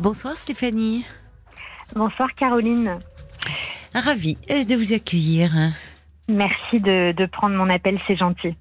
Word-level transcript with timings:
Bonsoir 0.00 0.36
Stéphanie. 0.36 1.06
Bonsoir 1.94 2.34
Caroline. 2.34 2.98
Ravie 3.94 4.36
de 4.48 4.74
vous 4.74 4.92
accueillir. 4.92 5.52
Merci 6.28 6.80
de, 6.80 7.12
de 7.12 7.26
prendre 7.26 7.54
mon 7.54 7.70
appel, 7.70 8.00
c'est 8.08 8.16
gentil. 8.16 8.56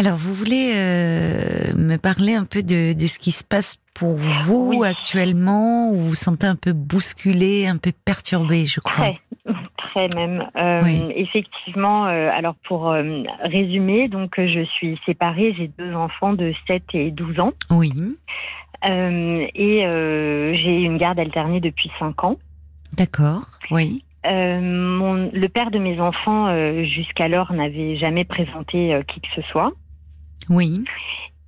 Alors, 0.00 0.16
vous 0.16 0.32
voulez 0.32 0.72
euh, 0.76 1.74
me 1.76 1.98
parler 1.98 2.32
un 2.32 2.46
peu 2.46 2.62
de, 2.62 2.94
de, 2.94 3.06
ce 3.06 3.18
qui 3.18 3.32
se 3.32 3.44
passe 3.44 3.76
pour 3.92 4.16
vous 4.16 4.72
Oui. 4.78 4.86
actuellement, 4.88 5.90
où 5.90 5.96
vous 5.96 6.08
vous 6.08 6.14
sentez 6.14 6.46
un 6.46 6.56
peu 6.56 6.72
bousculé, 6.72 7.66
un 7.66 7.76
peu 7.76 7.92
perturbé, 8.06 8.64
je 8.64 8.80
crois? 8.80 9.12
Très, 9.44 9.52
très 9.76 10.08
même. 10.16 10.48
Euh, 10.56 10.80
Oui. 10.82 11.02
Effectivement, 11.16 12.06
euh, 12.06 12.30
alors 12.32 12.54
pour 12.66 12.94
résumer, 13.44 14.08
donc 14.08 14.36
je 14.38 14.64
suis 14.64 14.98
séparée, 15.04 15.54
j'ai 15.58 15.68
deux 15.68 15.94
enfants 15.94 16.32
de 16.32 16.54
7 16.66 16.82
et 16.94 17.10
12 17.10 17.38
ans 17.40 17.52
Oui, 17.70 17.92
et 18.82 19.82
j'ai 19.84 20.82
une 20.82 20.96
garde 20.96 21.18
alternée 21.18 21.60
depuis 21.60 21.90
5 21.98 22.24
ans. 22.24 22.38
d'accord, 22.96 23.42
oui. 23.70 24.02
Euh, 24.26 24.60
mon, 24.60 25.30
le 25.32 25.48
père 25.48 25.70
de 25.70 25.78
mes 25.78 25.98
enfants, 26.00 26.48
euh, 26.48 26.84
jusqu'alors, 26.84 27.52
n'avait 27.52 27.96
jamais 27.96 28.24
présenté 28.24 28.94
euh, 28.94 29.02
qui 29.02 29.20
que 29.20 29.28
ce 29.34 29.42
soit. 29.42 29.72
Oui, 30.48 30.82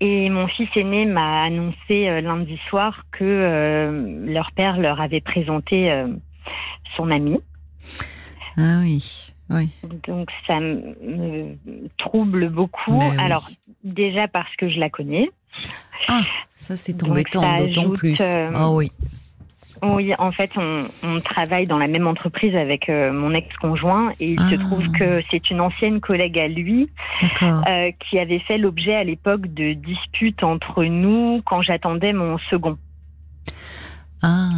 Et 0.00 0.28
mon 0.30 0.46
fils 0.48 0.68
aîné 0.76 1.04
m'a 1.06 1.44
annoncé 1.44 2.08
euh, 2.08 2.20
lundi 2.20 2.58
soir 2.68 3.04
que 3.12 3.24
euh, 3.24 4.26
leur 4.26 4.52
père 4.52 4.78
leur 4.78 5.00
avait 5.00 5.20
présenté 5.20 5.90
euh, 5.90 6.08
son 6.96 7.10
ami. 7.10 7.38
ah 8.56 8.80
oui, 8.80 9.32
oui. 9.50 9.68
Donc 10.08 10.28
ça 10.46 10.60
me 10.60 11.56
trouble 11.98 12.48
beaucoup. 12.50 12.98
Ben 12.98 13.10
oui. 13.10 13.16
Alors 13.18 13.48
déjà 13.84 14.28
parce 14.28 14.54
que 14.56 14.68
je 14.68 14.78
la 14.78 14.90
connais. 14.90 15.30
Ça 16.56 16.76
c'est 16.76 17.02
embêtant, 17.02 17.56
d'autant 17.56 17.90
plus. 17.90 18.20
Ah 18.20 18.70
oui, 18.70 18.90
Oui, 19.84 20.12
en 20.18 20.30
fait, 20.30 20.50
on, 20.56 20.84
on 21.02 21.20
travaille 21.20 21.66
dans 21.66 21.78
la 21.78 21.88
même 21.88 22.06
entreprise 22.06 22.54
avec 22.54 22.88
euh, 22.88 23.12
mon 23.12 23.34
ex-conjoint 23.34 24.12
et 24.20 24.30
il 24.32 24.40
se 24.40 24.54
Ah. 24.54 24.58
trouve 24.58 24.88
que 24.92 25.20
c'est 25.30 25.50
une 25.50 25.60
ancienne 25.60 26.00
collègue 26.00 26.38
à 26.38 26.46
lui 26.46 26.88
euh, 27.42 27.90
qui 27.98 28.18
avait 28.20 28.38
fait 28.38 28.58
l'objet 28.58 28.94
à 28.94 29.02
l'époque 29.02 29.46
de 29.52 29.72
disputes 29.72 30.44
entre 30.44 30.84
nous 30.84 31.42
quand 31.44 31.62
j'attendais 31.62 32.12
mon 32.12 32.38
second. 32.50 32.78
Ah. 34.22 34.48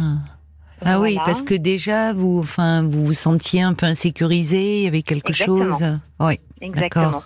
Ah 0.85 0.99
oui, 0.99 1.17
parce 1.25 1.41
que 1.41 1.55
déjà 1.55 2.13
vous, 2.13 2.39
enfin, 2.41 2.83
vous 2.83 3.05
vous 3.05 3.13
sentiez 3.13 3.61
un 3.61 3.73
peu 3.73 3.85
insécurisé, 3.87 4.77
il 4.79 4.83
y 4.83 4.87
avait 4.87 5.01
quelque 5.01 5.29
Exactement. 5.29 5.63
chose. 5.63 5.99
Oui, 6.19 6.39
Exactement. 6.61 7.23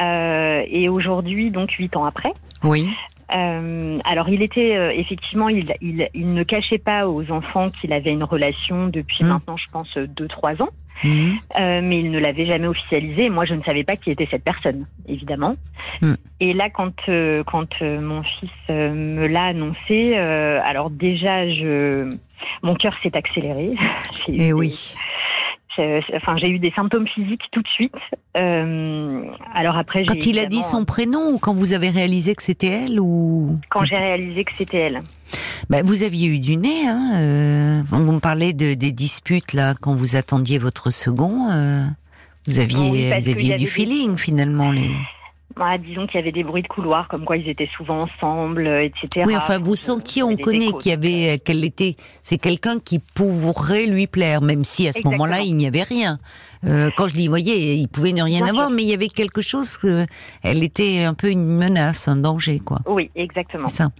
Euh, 0.00 0.62
et 0.66 0.88
aujourd'hui, 0.88 1.50
donc 1.50 1.70
huit 1.72 1.94
ans 1.96 2.06
après, 2.06 2.32
Oui, 2.64 2.88
Euh, 3.34 3.98
alors, 4.04 4.28
il 4.28 4.42
était 4.42 4.76
euh, 4.76 4.90
effectivement, 4.94 5.48
il, 5.48 5.72
il, 5.80 6.08
il 6.14 6.32
ne 6.34 6.42
cachait 6.42 6.78
pas 6.78 7.08
aux 7.08 7.30
enfants 7.30 7.70
qu'il 7.70 7.92
avait 7.92 8.10
une 8.12 8.24
relation 8.24 8.88
depuis 8.88 9.24
Mm. 9.24 9.28
maintenant, 9.28 9.56
je 9.56 9.66
pense, 9.72 9.96
deux 9.96 10.28
trois 10.28 10.60
ans, 10.62 10.68
Mhm. 11.04 11.36
Euh, 11.58 11.80
mais 11.82 11.98
il 11.98 12.10
ne 12.12 12.18
l'avait 12.20 12.46
jamais 12.46 12.68
officialisé. 12.68 13.28
Moi, 13.28 13.44
je 13.44 13.54
ne 13.54 13.62
savais 13.62 13.82
pas 13.82 13.96
qui 13.96 14.10
était 14.12 14.28
cette 14.30 14.44
personne, 14.44 14.86
évidemment. 15.08 15.56
Mm. 16.00 16.14
Et 16.40 16.52
là, 16.52 16.70
quand 16.70 16.92
euh, 17.08 17.42
quand 17.44 17.70
euh, 17.82 18.00
mon 18.00 18.22
fils 18.22 18.50
euh, 18.70 18.92
me 18.92 19.26
l'a 19.26 19.46
annoncé, 19.46 20.12
euh, 20.16 20.60
alors 20.64 20.90
déjà, 20.90 21.48
je 21.48 22.14
mon 22.62 22.74
cœur 22.76 22.94
s'est 23.02 23.16
accéléré. 23.16 23.70
Et 24.28 24.48
Eh 24.48 24.52
oui. 24.52 24.94
J'ai- 25.76 26.02
Enfin, 26.16 26.36
j'ai 26.36 26.48
eu 26.48 26.58
des 26.58 26.70
symptômes 26.72 27.06
physiques 27.06 27.42
tout 27.52 27.62
de 27.62 27.68
suite. 27.68 27.94
Euh, 28.36 29.24
alors 29.54 29.76
après, 29.76 30.04
Quand 30.04 30.26
il 30.26 30.38
a 30.38 30.46
dit 30.46 30.62
son 30.62 30.84
prénom 30.84 31.30
ou 31.32 31.38
quand 31.38 31.54
vous 31.54 31.72
avez 31.72 31.90
réalisé 31.90 32.34
que 32.34 32.42
c'était 32.42 32.66
elle 32.68 33.00
ou 33.00 33.58
quand 33.70 33.84
j'ai 33.84 33.96
réalisé 33.96 34.44
que 34.44 34.54
c'était 34.54 34.78
elle. 34.78 35.02
bah, 35.70 35.82
vous 35.82 36.02
aviez 36.02 36.28
eu 36.28 36.38
du 36.38 36.56
nez 36.56 36.86
hein 36.88 37.12
euh, 37.16 37.82
On 37.92 37.98
me 37.98 38.18
parlait 38.20 38.52
de 38.52 38.74
des 38.74 38.92
disputes 38.92 39.52
là 39.52 39.74
quand 39.80 39.94
vous 39.94 40.16
attendiez 40.16 40.58
votre 40.58 40.90
second. 40.90 41.48
euh, 41.50 41.84
vous 42.46 42.58
aviez 42.58 42.90
Oui, 42.90 43.10
parce 43.10 43.24
vous 43.24 43.30
aviez 43.30 43.54
du 43.56 43.66
feeling 43.66 44.16
finalement 44.26 44.70
les. 44.72 44.90
Voilà, 45.56 45.78
disons 45.78 46.06
qu'il 46.06 46.16
y 46.16 46.22
avait 46.22 46.32
des 46.32 46.44
bruits 46.44 46.62
de 46.62 46.68
couloir, 46.68 47.08
comme 47.08 47.24
quoi 47.24 47.36
ils 47.36 47.48
étaient 47.48 47.68
souvent 47.76 48.02
ensemble, 48.02 48.66
euh, 48.66 48.84
etc. 48.84 49.24
Oui, 49.26 49.36
enfin 49.36 49.58
vous 49.58 49.64
Donc, 49.70 49.76
sentiez, 49.76 50.22
euh, 50.22 50.26
on 50.26 50.30
avait 50.32 50.42
connaît 50.42 50.72
qu'il 50.78 50.92
y 50.92 50.96
donc, 50.96 51.04
euh, 51.04 51.28
avait 51.30 51.38
qu'elle 51.38 51.64
était, 51.64 51.92
c'est 52.22 52.38
quelqu'un 52.38 52.78
qui 52.78 52.98
pourrait 52.98 53.86
lui 53.86 54.06
plaire, 54.06 54.40
même 54.42 54.64
si 54.64 54.88
à 54.88 54.92
ce 54.92 55.02
moment-là 55.04 55.40
il 55.40 55.56
n'y 55.56 55.66
avait 55.66 55.82
rien. 55.82 56.18
Euh, 56.64 56.90
quand 56.96 57.08
je 57.08 57.14
dis, 57.14 57.26
voyez, 57.26 57.74
il 57.74 57.88
pouvait 57.88 58.12
ne 58.12 58.22
rien 58.22 58.38
Bien 58.42 58.48
avoir, 58.50 58.68
sûr. 58.68 58.76
mais 58.76 58.82
il 58.82 58.88
y 58.88 58.94
avait 58.94 59.08
quelque 59.08 59.42
chose 59.42 59.76
que 59.76 60.06
elle 60.42 60.62
était 60.62 61.02
un 61.02 61.14
peu 61.14 61.28
une 61.28 61.44
menace, 61.44 62.06
un 62.06 62.16
danger, 62.16 62.60
quoi. 62.60 62.78
Oui, 62.86 63.10
exactement. 63.16 63.66
C'est 63.66 63.78
ça. 63.78 63.90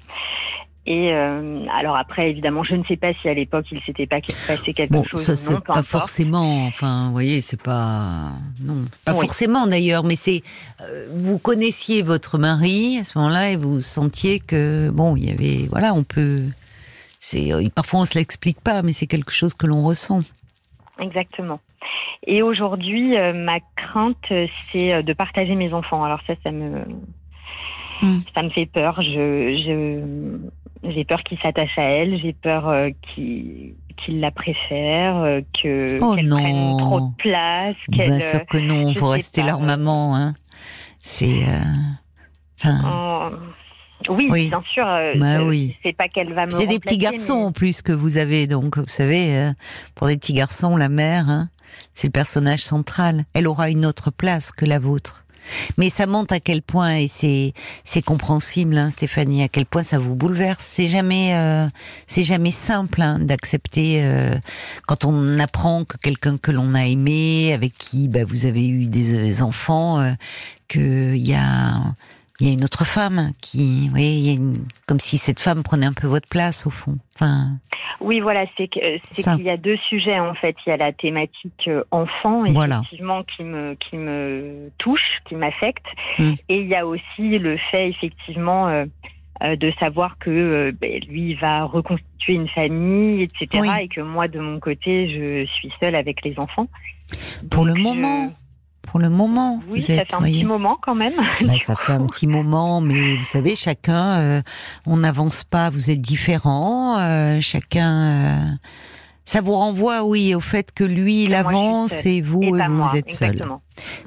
Et 0.84 1.12
euh, 1.12 1.64
alors 1.72 1.96
après, 1.96 2.28
évidemment, 2.30 2.64
je 2.64 2.74
ne 2.74 2.82
sais 2.84 2.96
pas 2.96 3.12
si 3.14 3.28
à 3.28 3.34
l'époque 3.34 3.66
il 3.70 3.80
s'était 3.82 4.06
pas 4.06 4.18
passé 4.48 4.74
quelque 4.74 4.92
Bon, 4.92 5.04
chose 5.04 5.22
ça 5.22 5.36
c'est 5.36 5.60
pas 5.62 5.82
forcément. 5.84 6.66
Enfin, 6.66 7.06
vous 7.06 7.12
voyez, 7.12 7.40
c'est 7.40 7.60
pas 7.62 8.30
non, 8.60 8.84
pas 9.04 9.12
Oui. 9.14 9.20
forcément 9.20 9.68
d'ailleurs, 9.68 10.02
mais 10.02 10.16
c'est 10.16 10.42
euh, 10.80 11.06
vous 11.12 11.38
connaissiez 11.38 12.02
votre 12.02 12.36
mari 12.36 12.98
à 12.98 13.04
ce 13.04 13.16
moment-là 13.18 13.50
et 13.50 13.56
vous 13.56 13.80
sentiez 13.80 14.40
que 14.40 14.90
bon, 14.92 15.14
il 15.14 15.26
y 15.26 15.30
avait 15.30 15.68
voilà, 15.68 15.94
on 15.94 16.02
peut. 16.02 16.38
C'est 17.20 17.52
euh, 17.52 17.64
parfois 17.72 18.00
on 18.00 18.04
se 18.04 18.18
l'explique 18.18 18.60
pas, 18.60 18.82
mais 18.82 18.92
c'est 18.92 19.06
quelque 19.06 19.30
chose 19.30 19.54
que 19.54 19.68
l'on 19.68 19.82
ressent. 19.82 20.18
Exactement. 20.98 21.60
Et 22.26 22.42
aujourd'hui, 22.42 23.16
euh, 23.16 23.32
ma 23.32 23.60
crainte, 23.76 24.32
c'est 24.70 24.94
euh, 24.94 25.02
de 25.02 25.12
partager 25.12 25.54
mes 25.54 25.72
enfants. 25.74 26.02
Alors 26.02 26.20
ça, 26.26 26.34
ça 26.42 26.50
me, 26.50 26.84
Hmm. 28.00 28.18
ça 28.34 28.42
me 28.42 28.50
fait 28.50 28.66
peur. 28.66 29.00
Je, 29.00 29.12
je, 29.64 30.36
j'ai 30.84 31.04
peur 31.04 31.22
qu'ils 31.22 31.38
s'attachent 31.38 31.78
à 31.78 31.82
elle. 31.84 32.18
J'ai 32.20 32.32
peur 32.32 32.68
euh, 32.68 32.90
qu'ils 33.14 33.74
la 34.08 34.30
préfèrent, 34.30 35.16
euh, 35.18 35.40
que 35.62 35.98
Oh 36.00 36.14
qu'elle 36.14 36.28
prenne 36.28 36.76
trop 36.78 37.00
de 37.00 37.14
place. 37.16 37.76
Bien 37.88 38.18
sûr 38.20 38.44
que 38.46 38.58
non, 38.58 38.92
je 38.92 38.98
faut 38.98 39.08
rester 39.08 39.40
pas, 39.42 39.46
leur 39.48 39.62
euh, 39.62 39.66
maman. 39.66 40.16
Hein. 40.16 40.32
C'est. 41.00 41.44
euh, 41.48 41.60
Enfin, 42.64 43.30
euh, 43.32 44.10
oui, 44.12 44.28
Oui. 44.30 44.48
bien 44.48 44.60
sûr. 44.64 44.86
euh, 44.86 45.14
Bah 45.16 45.40
euh, 45.40 45.48
oui. 45.48 45.76
C'est 45.84 45.92
pas 45.96 46.06
qu'elle 46.08 46.32
va 46.32 46.46
me. 46.46 46.52
c'est 46.52 46.66
des 46.68 46.78
petits 46.78 46.98
garçons 46.98 47.38
mais- 47.40 47.44
en 47.46 47.52
plus 47.52 47.82
que 47.82 47.90
vous 47.92 48.18
avez, 48.18 48.46
donc 48.46 48.78
vous 48.78 48.84
savez, 48.86 49.36
euh, 49.36 49.52
pour 49.96 50.06
des 50.06 50.16
petits 50.16 50.32
garçons, 50.32 50.76
la 50.76 50.88
mère, 50.88 51.28
hein, 51.28 51.48
c'est 51.94 52.06
le 52.06 52.12
personnage 52.12 52.60
central. 52.60 53.24
Elle 53.34 53.48
aura 53.48 53.68
une 53.70 53.84
autre 53.84 54.10
place 54.12 54.52
que 54.52 54.64
la 54.64 54.78
vôtre. 54.78 55.24
Mais 55.78 55.90
ça 55.90 56.06
montre 56.06 56.34
à 56.34 56.40
quel 56.40 56.62
point, 56.62 56.98
et 56.98 57.08
c'est 57.08 58.02
compréhensible, 58.02 58.76
hein, 58.78 58.90
Stéphanie, 58.90 59.42
à 59.42 59.48
quel 59.48 59.66
point 59.66 59.82
ça 59.82 59.98
vous 59.98 60.14
bouleverse. 60.14 60.64
C'est 60.66 60.86
jamais 60.86 61.34
euh, 61.34 61.68
c'est 62.06 62.24
jamais 62.24 62.50
simple 62.50 63.02
hein, 63.02 63.18
d'accepter 63.18 64.02
euh, 64.02 64.34
quand 64.86 65.04
on 65.04 65.38
apprend 65.38 65.84
que 65.84 65.96
quelqu'un 65.96 66.38
que 66.38 66.50
l'on 66.50 66.74
a 66.74 66.86
aimé, 66.86 67.52
avec 67.52 67.74
qui 67.74 68.08
bah, 68.08 68.24
vous 68.24 68.46
avez 68.46 68.66
eu 68.66 68.86
des, 68.86 69.42
enfants, 69.42 70.00
euh, 70.00 70.12
qu'il 70.68 71.16
y 71.16 71.34
a 71.34 71.94
y 72.40 72.48
a 72.48 72.52
une 72.52 72.64
autre 72.64 72.84
femme 72.84 73.32
qui, 73.40 73.88
comme 74.92 75.00
si 75.00 75.16
cette 75.16 75.40
femme 75.40 75.62
prenait 75.62 75.86
un 75.86 75.94
peu 75.94 76.06
votre 76.06 76.28
place 76.28 76.66
au 76.66 76.70
fond. 76.70 76.98
Enfin, 77.14 77.52
Oui, 78.02 78.20
voilà, 78.20 78.44
c'est 78.58 78.68
Ça. 79.10 79.36
qu'il 79.36 79.44
y 79.46 79.48
a 79.48 79.56
deux 79.56 79.78
sujets 79.88 80.18
en 80.20 80.34
fait. 80.34 80.54
Il 80.66 80.68
y 80.70 80.72
a 80.74 80.76
la 80.76 80.92
thématique 80.92 81.66
euh, 81.66 81.82
enfant, 81.90 82.40
Voilà. 82.52 82.80
effectivement, 82.80 83.22
qui 83.22 83.42
me 83.42 83.74
qui 83.76 83.96
me 83.96 84.70
touche, 84.76 85.20
qui 85.26 85.34
m'affecte, 85.34 85.86
Mm. 86.18 86.32
et 86.50 86.56
il 86.60 86.66
y 86.68 86.74
a 86.74 86.86
aussi 86.86 87.38
le 87.38 87.56
fait 87.70 87.88
effectivement 87.88 88.68
euh, 88.68 88.84
euh, 89.42 89.56
de 89.56 89.72
savoir 89.80 90.18
que 90.18 90.28
euh, 90.30 90.72
ben, 90.78 91.00
lui 91.08 91.32
va 91.36 91.64
reconstituer 91.64 92.34
une 92.34 92.48
famille, 92.48 93.22
etc. 93.22 93.46
Oui. 93.62 93.68
Et 93.80 93.88
que 93.88 94.02
moi 94.02 94.28
de 94.28 94.40
mon 94.40 94.60
côté, 94.60 95.08
je 95.08 95.50
suis 95.54 95.72
seule 95.80 95.94
avec 95.94 96.22
les 96.22 96.38
enfants. 96.38 96.68
pour 97.50 97.64
le 97.64 97.72
moment, 97.74 98.28
je- 98.30 98.36
pour 98.86 98.98
le 99.00 99.08
moment, 99.08 99.60
oui, 99.68 99.80
vous 99.80 99.86
ça 99.86 99.92
êtes, 99.94 100.10
fait 100.10 100.14
un 100.14 100.18
voyez. 100.18 100.38
petit 100.40 100.46
moment 100.46 100.78
quand 100.82 100.94
même. 100.94 101.14
Bah, 101.42 101.52
ça 101.64 101.74
coup, 101.74 101.82
fait 101.82 101.92
un 101.92 102.06
petit 102.06 102.26
moment, 102.26 102.80
mais 102.80 103.16
vous 103.16 103.24
savez, 103.24 103.56
chacun, 103.56 104.18
euh, 104.18 104.42
on 104.86 104.98
n'avance 104.98 105.44
pas, 105.44 105.70
vous 105.70 105.90
êtes 105.90 106.00
différents, 106.00 106.98
euh, 106.98 107.40
chacun. 107.40 107.90
euh, 107.90 108.44
ça 109.24 109.40
vous 109.40 109.54
renvoie, 109.54 110.02
oui, 110.04 110.34
au 110.34 110.40
fait 110.40 110.72
que 110.72 110.82
lui, 110.84 111.24
il 111.24 111.34
avance 111.34 112.04
et 112.04 112.20
vous, 112.20 112.42
Et 112.42 112.50
vous, 112.50 112.56
moi, 112.56 112.86
vous 112.86 112.96
êtes 112.96 113.10
seul. 113.10 113.46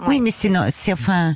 Oui, 0.08 0.20
mais 0.20 0.30
c'est, 0.32 0.52
c'est 0.72 0.92
enfin, 0.94 1.36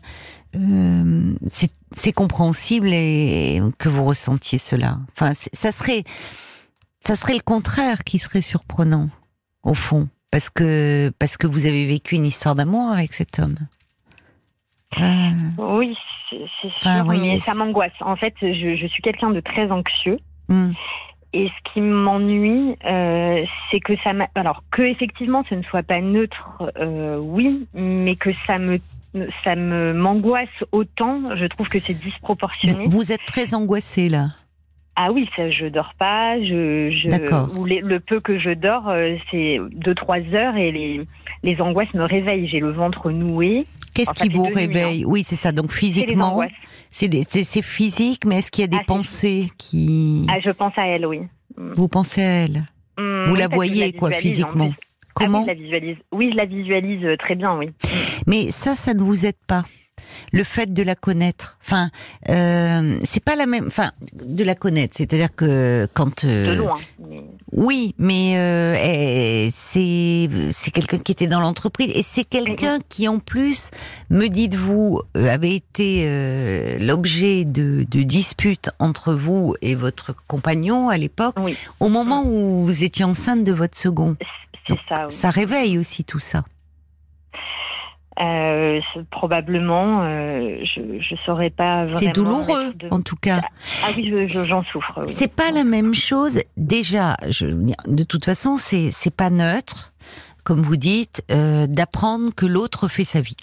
euh, 0.55 1.33
c'est, 1.49 2.11
compréhensible 2.11 2.89
et 2.91 3.61
que 3.77 3.87
vous 3.87 4.03
ressentiez 4.03 4.57
cela. 4.57 4.99
Enfin, 5.13 5.31
ça 5.33 5.71
serait, 5.71 6.03
ça 7.01 7.15
serait 7.15 7.35
le 7.35 7.41
contraire 7.41 8.03
qui 8.03 8.19
serait 8.19 8.41
surprenant, 8.41 9.09
au 9.63 9.73
fond, 9.73 10.09
parce 10.31 10.49
que 10.49 11.11
parce 11.19 11.37
que 11.37 11.47
vous 11.47 11.65
avez 11.65 11.85
vécu 11.85 12.15
une 12.15 12.25
histoire 12.25 12.55
d'amour 12.55 12.91
avec 12.91 13.13
cet 13.13 13.39
homme. 13.39 13.57
Euh, 14.99 15.29
Oui, 15.57 15.95
c'est 16.31 17.03
mais 17.07 17.39
ça 17.39 17.53
m'angoisse. 17.53 17.91
En 18.01 18.15
fait, 18.15 18.33
je, 18.41 18.75
je 18.75 18.87
suis 18.87 19.01
quelqu'un 19.01 19.31
de 19.31 19.39
très 19.39 19.71
anxieux. 19.71 20.19
hmm. 20.47 20.71
Et 21.31 21.47
ce 21.47 21.73
qui 21.73 21.81
m'ennuie, 21.81 22.75
euh, 22.85 23.45
c'est 23.69 23.79
que 23.79 23.93
ça 24.03 24.13
m'a. 24.13 24.27
Alors, 24.33 24.63
que 24.71 24.81
effectivement, 24.81 25.45
ce 25.47 25.53
ne 25.53 25.61
soit 25.61 25.83
pas 25.83 26.01
neutre, 26.01 26.63
euh, 26.81 27.17
oui, 27.19 27.67
mais 27.73 28.15
que 28.15 28.31
ça 28.47 28.57
me. 28.57 28.79
Ça 29.43 29.55
me 29.55 29.91
m'angoisse 29.91 30.47
autant, 30.71 31.21
je 31.35 31.45
trouve 31.47 31.67
que 31.67 31.79
c'est 31.79 31.95
disproportionné. 31.95 32.85
Vous 32.85 33.11
êtes 33.11 33.25
très 33.25 33.55
angoissé 33.55 34.07
là. 34.07 34.27
Ah 35.01 35.13
oui, 35.13 35.29
ça, 35.33 35.49
je 35.49 35.65
dors 35.67 35.93
pas. 35.97 36.37
Je, 36.41 36.91
je 36.91 37.09
D'accord. 37.09 37.47
ou 37.57 37.63
les- 37.63 37.79
le 37.79 38.01
peu 38.01 38.19
que 38.19 38.37
je 38.37 38.49
dors, 38.49 38.89
euh, 38.89 39.15
c'est 39.31 39.57
deux 39.71 39.95
trois 39.95 40.19
heures 40.33 40.57
et 40.57 40.73
les 40.73 41.01
les 41.41 41.61
angoisses 41.61 41.93
me 41.93 42.03
réveillent. 42.03 42.49
J'ai 42.49 42.59
le 42.59 42.71
ventre 42.71 43.09
noué. 43.09 43.65
Qu'est-ce 43.93 44.13
qui 44.13 44.27
vous 44.27 44.43
réveille? 44.43 45.05
Oui, 45.05 45.23
c'est 45.23 45.37
ça. 45.37 45.53
Donc 45.53 45.71
physiquement, 45.71 46.41
c'est 46.91 47.61
physique, 47.61 48.25
mais 48.25 48.39
est-ce 48.39 48.51
qu'il 48.51 48.63
y 48.63 48.65
a 48.65 48.67
des 48.67 48.77
Ah, 48.81 48.83
pensées 48.85 49.49
qui 49.57 50.25
Ah, 50.29 50.39
je 50.43 50.49
pense 50.51 50.73
à 50.77 50.85
elle, 50.87 51.05
oui. 51.05 51.21
vous 51.57 51.87
pensez 51.87 52.21
à 52.21 52.43
elle? 52.43 52.65
Hum, 52.97 53.25
Vous 53.27 53.33
oui, 53.35 53.39
la 53.39 53.47
voyez 53.47 53.93
quoi 53.93 54.11
physiquement? 54.11 54.71
Ah 54.71 54.83
Comment 55.13 55.39
oui, 55.39 55.45
je 55.45 55.53
la 55.53 55.53
visualise. 55.61 55.97
Oui, 56.11 56.29
je 56.31 56.35
la 56.37 56.45
visualise 56.45 57.05
euh, 57.05 57.15
très 57.17 57.35
bien, 57.35 57.57
oui. 57.57 57.69
Mais 58.27 58.51
ça, 58.51 58.75
ça 58.75 58.93
ne 58.93 59.01
vous 59.01 59.25
aide 59.25 59.35
pas. 59.47 59.63
Le 60.31 60.43
fait 60.43 60.73
de 60.73 60.83
la 60.83 60.95
connaître, 60.95 61.57
enfin, 61.65 61.89
euh, 62.29 62.99
c'est 63.03 63.23
pas 63.23 63.35
la 63.35 63.45
même, 63.45 63.65
enfin, 63.67 63.91
de 64.13 64.43
la 64.43 64.55
connaître, 64.55 64.95
c'est-à-dire 64.97 65.33
que 65.35 65.87
quand, 65.93 66.25
De 66.25 66.29
euh, 66.29 66.55
loin. 66.55 66.75
mais- 67.09 67.23
oui, 67.51 67.95
mais 67.97 68.37
euh, 68.37 69.49
c'est 69.51 70.29
c'est 70.51 70.71
quelqu'un 70.71 70.99
qui 70.99 71.11
était 71.11 71.27
dans 71.27 71.39
l'entreprise 71.39 71.91
et 71.95 72.03
c'est 72.03 72.23
quelqu'un 72.23 72.79
qui 72.89 73.07
en 73.07 73.19
plus 73.19 73.69
me 74.09 74.27
dites-vous 74.27 75.01
euh, 75.17 75.29
avait 75.33 75.55
été 75.55 76.03
euh, 76.05 76.77
l'objet 76.79 77.45
de, 77.45 77.85
de 77.89 78.03
disputes 78.03 78.69
entre 78.79 79.13
vous 79.13 79.55
et 79.61 79.75
votre 79.75 80.15
compagnon 80.27 80.89
à 80.89 80.97
l'époque 80.97 81.35
Oui, 81.41 81.57
au 81.79 81.89
moment 81.89 82.23
où 82.25 82.65
vous 82.65 82.83
étiez 82.83 83.05
enceinte 83.05 83.43
de 83.43 83.51
votre 83.51 83.77
second. 83.77 84.15
c'est 84.67 84.75
ça. 84.87 85.05
oui. 85.07 85.13
Ça 85.13 85.29
réveille 85.31 85.77
aussi 85.77 86.03
tout 86.03 86.19
ça. 86.19 86.43
Euh, 88.21 88.81
probablement, 89.11 90.01
euh, 90.03 90.57
je 90.63 90.81
je 90.99 91.15
saurais 91.25 91.49
pas 91.51 91.85
vraiment. 91.85 91.99
C'est 91.99 92.11
douloureux 92.13 92.73
de- 92.73 92.89
en 92.91 93.01
tout 93.01 93.15
cas. 93.15 93.41
Ah 93.83 93.87
oui, 93.95 94.09
je- 94.11 94.27
je- 94.27 94.43
j'en 94.43 94.63
souffre. 94.65 94.91
oui. 94.97 95.03
C'est 95.07 95.33
pas 95.33 95.51
la 95.51 95.63
même 95.63 95.93
chose. 95.93 96.41
Déjà, 96.57 97.15
je, 97.29 97.47
de 97.47 98.03
toute 98.03 98.25
façon, 98.25 98.57
c'est 98.57 98.89
c'est 98.91 99.13
pas 99.15 99.29
neutre, 99.29 99.93
comme 100.43 100.61
vous 100.61 100.75
dites, 100.75 101.23
euh, 101.31 101.65
d'apprendre 101.67 102.33
que 102.35 102.45
l'autre 102.45 102.87
fait 102.89 103.05
sa 103.05 103.21
vie. 103.21 103.37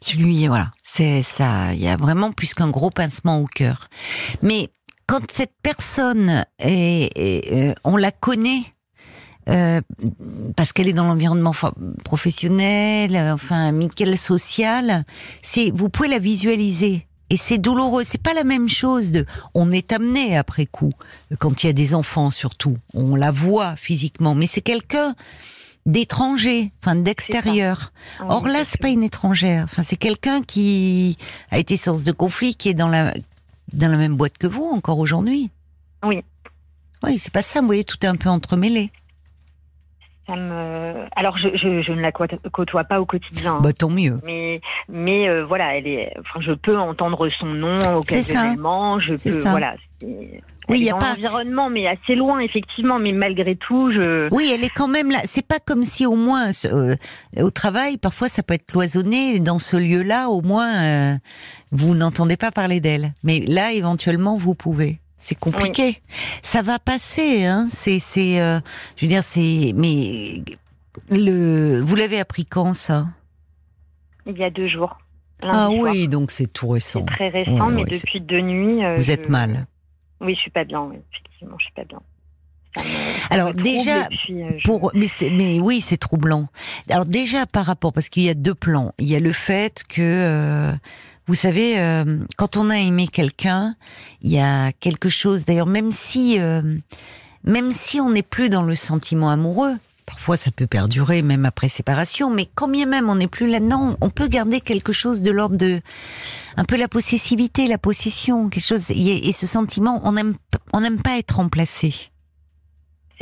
Celui, 0.00 0.48
voilà, 0.48 0.72
c'est 0.82 1.22
ça. 1.22 1.72
Il 1.74 1.80
y 1.80 1.86
a 1.88 1.96
vraiment 1.96 2.32
plus 2.32 2.54
qu'un 2.54 2.70
gros 2.70 2.90
pincement 2.90 3.38
au 3.38 3.46
cœur. 3.46 3.86
Mais 4.42 4.68
quand 5.06 5.30
cette 5.30 5.52
personne 5.62 6.44
est, 6.58 7.10
est, 7.16 7.74
on 7.84 7.96
la 7.96 8.10
connaît. 8.10 8.62
Euh, 9.48 9.80
parce 10.56 10.72
qu'elle 10.72 10.88
est 10.88 10.92
dans 10.92 11.06
l'environnement 11.06 11.52
professionnel, 12.04 13.16
euh, 13.16 13.34
enfin 13.34 13.68
amical, 13.68 14.16
social, 14.16 15.04
c'est 15.42 15.70
vous 15.74 15.88
pouvez 15.88 16.08
la 16.08 16.18
visualiser 16.18 17.06
et 17.30 17.36
c'est 17.36 17.58
douloureux. 17.58 18.04
C'est 18.04 18.22
pas 18.22 18.34
la 18.34 18.44
même 18.44 18.68
chose 18.68 19.10
de 19.10 19.26
on 19.54 19.70
est 19.72 19.92
amené 19.92 20.36
après 20.36 20.66
coup, 20.66 20.90
quand 21.38 21.62
il 21.62 21.66
y 21.66 21.70
a 21.70 21.72
des 21.72 21.94
enfants 21.94 22.30
surtout, 22.30 22.76
on 22.94 23.16
la 23.16 23.30
voit 23.30 23.74
physiquement, 23.76 24.34
mais 24.34 24.46
c'est 24.46 24.60
quelqu'un 24.60 25.14
d'étranger, 25.86 26.70
enfin 26.80 26.94
d'extérieur. 26.94 27.92
Or 28.20 28.46
là, 28.46 28.64
c'est 28.64 28.80
pas 28.80 28.90
une 28.90 29.02
étrangère, 29.02 29.64
enfin 29.64 29.82
c'est 29.82 29.96
quelqu'un 29.96 30.42
qui 30.42 31.18
a 31.50 31.58
été 31.58 31.76
source 31.76 32.04
de 32.04 32.12
conflit, 32.12 32.54
qui 32.54 32.68
est 32.68 32.74
dans 32.74 32.88
la 32.88 33.12
dans 33.72 33.88
la 33.88 33.96
même 33.96 34.16
boîte 34.16 34.38
que 34.38 34.46
vous 34.46 34.64
encore 34.64 34.98
aujourd'hui. 34.98 35.50
Oui. 36.04 36.22
Oui, 37.04 37.18
c'est 37.18 37.32
pas 37.32 37.42
ça. 37.42 37.60
Vous 37.60 37.66
voyez, 37.66 37.84
tout 37.84 37.96
est 38.02 38.06
un 38.06 38.16
peu 38.16 38.28
entremêlé. 38.28 38.92
Ça 40.28 40.36
me... 40.36 40.94
Alors, 41.16 41.36
je, 41.36 41.48
je, 41.56 41.82
je 41.82 41.92
ne 41.92 42.00
la 42.00 42.12
côtoie 42.12 42.84
pas 42.84 43.00
au 43.00 43.06
quotidien. 43.06 43.54
hein. 43.56 43.60
Bah 43.60 43.72
tant 43.72 43.90
mieux. 43.90 44.20
Mais, 44.24 44.60
mais 44.88 45.28
euh, 45.28 45.44
voilà, 45.44 45.76
elle 45.76 45.88
est. 45.88 46.12
Enfin, 46.20 46.40
je 46.40 46.52
peux 46.52 46.78
entendre 46.78 47.28
son 47.40 47.46
nom 47.46 47.76
occasionnellement. 47.96 49.00
Je 49.00 49.10
peux. 49.14 49.32
ça. 49.32 49.50
Voilà. 49.50 49.74
Oui, 50.68 50.78
elle 50.78 50.82
y 50.84 50.90
a 50.90 50.94
pas- 50.94 51.08
l'environnement, 51.10 51.68
mais 51.70 51.88
assez 51.88 52.14
loin, 52.14 52.38
effectivement. 52.38 53.00
Mais 53.00 53.10
malgré 53.12 53.56
tout, 53.56 53.90
je. 53.92 54.32
Oui, 54.32 54.50
elle 54.54 54.62
est 54.64 54.68
quand 54.72 54.86
même 54.88 55.10
là. 55.10 55.18
C'est 55.24 55.46
pas 55.46 55.58
comme 55.58 55.82
si 55.82 56.06
au 56.06 56.14
moins 56.14 56.50
euh, 56.66 56.94
au 57.40 57.50
travail, 57.50 57.98
parfois 57.98 58.28
ça 58.28 58.44
peut 58.44 58.54
être 58.54 58.66
cloisonné. 58.66 59.40
Dans 59.40 59.58
ce 59.58 59.76
lieu-là, 59.76 60.28
au 60.28 60.40
moins 60.40 60.82
euh, 60.82 61.14
vous 61.72 61.94
n'entendez 61.96 62.36
pas 62.36 62.52
parler 62.52 62.80
d'elle. 62.80 63.12
Mais 63.24 63.40
là, 63.40 63.72
éventuellement, 63.72 64.36
vous 64.36 64.54
pouvez. 64.54 65.00
C'est 65.24 65.38
compliqué. 65.38 66.02
Ça 66.42 66.62
va 66.62 66.80
passer. 66.80 67.44
Hein. 67.44 67.68
C'est, 67.70 68.00
c'est. 68.00 68.40
euh, 68.40 68.58
je 68.96 69.04
veux 69.04 69.08
dire, 69.08 69.22
c'est. 69.22 69.72
Mais 69.76 70.42
le. 71.10 71.80
Vous 71.80 71.94
l'avez 71.94 72.18
appris 72.18 72.44
quand 72.44 72.74
ça? 72.74 73.06
Il 74.26 74.36
y 74.36 74.42
a 74.42 74.50
deux 74.50 74.66
jours. 74.66 74.98
Ah 75.44 75.68
soir. 75.68 75.92
oui, 75.92 76.08
donc 76.08 76.30
c'est 76.32 76.46
tout 76.52 76.68
récent. 76.68 77.04
C'est 77.08 77.14
très 77.14 77.28
récent, 77.28 77.68
Ouais, 77.68 77.72
mais 77.72 77.82
ouais, 77.84 77.90
depuis 77.90 78.20
deux 78.20 78.40
nuits. 78.40 78.84
euh, 78.84 78.96
Vous 78.96 79.02
je- 79.02 79.12
êtes 79.12 79.28
mal. 79.28 79.66
Oui, 80.20 80.34
je 80.34 80.40
suis 80.40 80.50
pas 80.50 80.64
bien. 80.64 80.82
Oui, 80.82 80.96
effectivement, 81.12 81.56
je 81.58 81.64
suis 81.64 81.74
pas 81.74 81.84
bien. 81.84 82.00
Ça 82.76 82.82
Alors, 83.30 83.54
déjà, 83.54 84.08
puis, 84.08 84.42
euh, 84.42 84.50
je- 84.58 84.64
Pour, 84.64 84.90
mais, 84.94 85.06
c'est- 85.08 85.30
mais 85.30 85.60
oui, 85.60 85.80
c'est 85.80 85.96
troublant. 85.96 86.48
Alors 86.88 87.04
déjà 87.04 87.46
par 87.46 87.66
rapport, 87.66 87.92
parce 87.92 88.08
qu'il 88.08 88.22
y 88.24 88.28
a 88.30 88.34
deux 88.34 88.54
plans. 88.54 88.92
Il 88.98 89.06
y 89.08 89.16
a 89.16 89.20
le 89.20 89.32
fait 89.32 89.82
que, 89.88 90.00
euh, 90.02 90.72
vous 91.26 91.34
savez, 91.34 91.78
euh, 91.78 92.18
quand 92.36 92.56
on 92.56 92.70
a 92.70 92.78
aimé 92.78 93.08
quelqu'un, 93.08 93.76
il 94.22 94.32
y 94.32 94.38
a 94.40 94.72
quelque 94.72 95.08
chose. 95.08 95.44
D'ailleurs, 95.44 95.66
même 95.66 95.92
si, 95.92 96.38
euh, 96.38 96.62
même 97.44 97.72
si 97.72 98.00
on 98.00 98.10
n'est 98.10 98.22
plus 98.22 98.48
dans 98.48 98.62
le 98.62 98.74
sentiment 98.76 99.30
amoureux, 99.30 99.76
parfois 100.06 100.36
ça 100.36 100.50
peut 100.50 100.66
perdurer 100.66 101.22
même 101.22 101.44
après 101.44 101.68
séparation. 101.68 102.28
Mais 102.30 102.48
quand 102.54 102.68
bien 102.68 102.86
même 102.86 103.08
on 103.08 103.14
n'est 103.16 103.28
plus 103.28 103.48
là, 103.48 103.60
non, 103.60 103.96
on 104.00 104.10
peut 104.10 104.28
garder 104.28 104.60
quelque 104.60 104.92
chose 104.92 105.22
de 105.22 105.30
l'ordre 105.30 105.56
de 105.56 105.80
un 106.56 106.64
peu 106.64 106.76
la 106.76 106.88
possessivité, 106.88 107.66
la 107.66 107.78
possession, 107.78 108.48
quelque 108.48 108.64
chose. 108.66 108.90
Et, 108.90 109.32
ce 109.32 109.46
sentiment, 109.46 110.00
on 110.04 110.12
n'aime, 110.12 110.34
on 110.72 110.80
n'aime 110.80 111.00
pas 111.00 111.18
être 111.18 111.36
remplacé. 111.36 112.10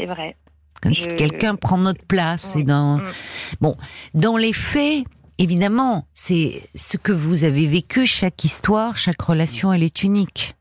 C'est 0.01 0.07
vrai. 0.07 0.37
Comme 0.83 0.95
Je- 0.95 1.03
si 1.03 1.09
quelqu'un 1.15 1.57
prend 1.57 1.77
notre 1.79 2.05
place. 2.05 2.53
Oui. 2.55 2.63
Et 2.63 2.65
dans, 2.65 2.99
Mm. 2.99 3.05
bon, 3.61 3.77
dans 4.15 4.37
les 4.39 4.55
faits, 4.55 5.05
évidemment, 5.39 6.07
c'est 6.15 6.63
ce 6.75 6.97
que 6.97 7.13
vous 7.13 7.45
avez 7.45 7.67
vécu. 7.67 8.07
Chaque 8.07 8.43
histoire, 8.45 8.97
chaque 8.97 9.21
relation, 9.21 9.73
elle 9.73 9.83
est 9.83 10.03
unique. 10.03 10.55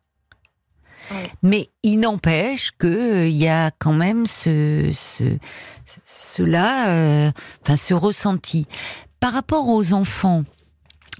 Oui. 1.11 1.17
Mais 1.41 1.69
il 1.83 2.01
n'empêche 2.01 2.71
que 2.77 2.87
euh, 2.87 3.27
il 3.27 3.35
y 3.37 3.47
a 3.47 3.71
quand 3.71 3.93
même 3.93 4.25
ce, 4.25 4.89
ce, 4.91 5.37
cela, 6.05 6.89
euh, 6.89 7.31
enfin, 7.63 7.77
ce 7.77 7.93
ressenti. 7.93 8.67
Par 9.19 9.33
rapport 9.33 9.67
aux 9.69 9.93
enfants, 9.93 10.43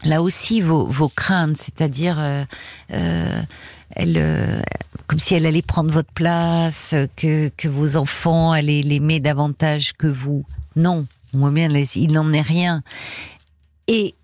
là 0.04 0.22
aussi 0.22 0.62
vos, 0.62 0.86
vos 0.86 1.10
craintes, 1.10 1.58
c'est-à-dire 1.58 2.18
euh, 2.20 2.44
euh, 2.94 3.42
elle, 3.92 4.16
euh, 4.18 4.62
comme 5.08 5.20
si 5.20 5.36
elle 5.36 5.46
allait 5.46 5.62
prendre 5.62 5.92
votre 5.92 6.12
place, 6.12 6.96
que, 7.16 7.50
que 7.58 7.68
vos 7.68 7.98
enfants 7.98 8.52
allaient 8.52 8.82
l'aimer 8.82 9.20
davantage 9.20 9.94
que 9.94 10.08
vous. 10.08 10.46
Non, 10.76 11.06
moi 11.34 11.52
bien, 11.52 11.70
il 11.70 12.12
n'en 12.12 12.32
est 12.32 12.42
rien. 12.42 12.84
Et 13.88 14.16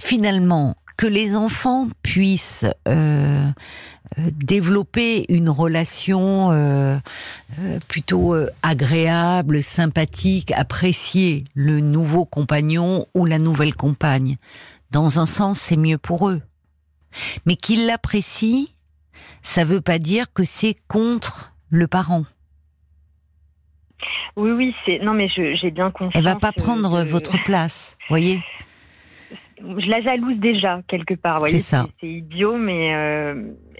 finalement, 0.00 0.76
que 0.96 1.06
les 1.06 1.36
enfants 1.36 1.88
puissent 2.02 2.66
euh, 2.88 3.48
euh, 4.18 4.30
développer 4.32 5.24
une 5.28 5.48
relation 5.48 6.50
euh, 6.52 6.98
plutôt 7.88 8.34
agréable, 8.62 9.62
sympathique, 9.62 10.52
apprécier 10.52 11.44
le 11.54 11.80
nouveau 11.80 12.24
compagnon 12.24 13.06
ou 13.14 13.26
la 13.26 13.38
nouvelle 13.38 13.74
compagne. 13.74 14.36
Dans 14.90 15.18
un 15.18 15.26
sens, 15.26 15.58
c'est 15.58 15.76
mieux 15.76 15.98
pour 15.98 16.28
eux. 16.28 16.40
Mais 17.46 17.56
qu'ils 17.56 17.86
l'apprécient, 17.86 18.66
ça 19.42 19.64
veut 19.64 19.80
pas 19.80 19.98
dire 19.98 20.32
que 20.32 20.44
c'est 20.44 20.76
contre 20.88 21.52
le 21.70 21.88
parent. 21.88 22.24
Oui, 24.36 24.50
oui, 24.50 24.74
c'est. 24.84 24.98
Non, 24.98 25.14
mais 25.14 25.28
j'ai 25.28 25.70
bien 25.70 25.90
conscience. 25.90 26.14
Elle 26.16 26.24
va 26.24 26.36
pas 26.36 26.52
prendre 26.52 27.04
votre 27.04 27.36
place, 27.44 27.96
voyez? 28.08 28.42
Je 29.60 29.88
la 29.88 30.00
jalouse 30.02 30.38
déjà 30.38 30.80
quelque 30.88 31.14
part. 31.14 31.42
C'est 31.46 31.60
ça. 31.60 31.86
C'est 32.00 32.08
idiot, 32.08 32.56
mais 32.58 32.94
euh, 32.94 33.34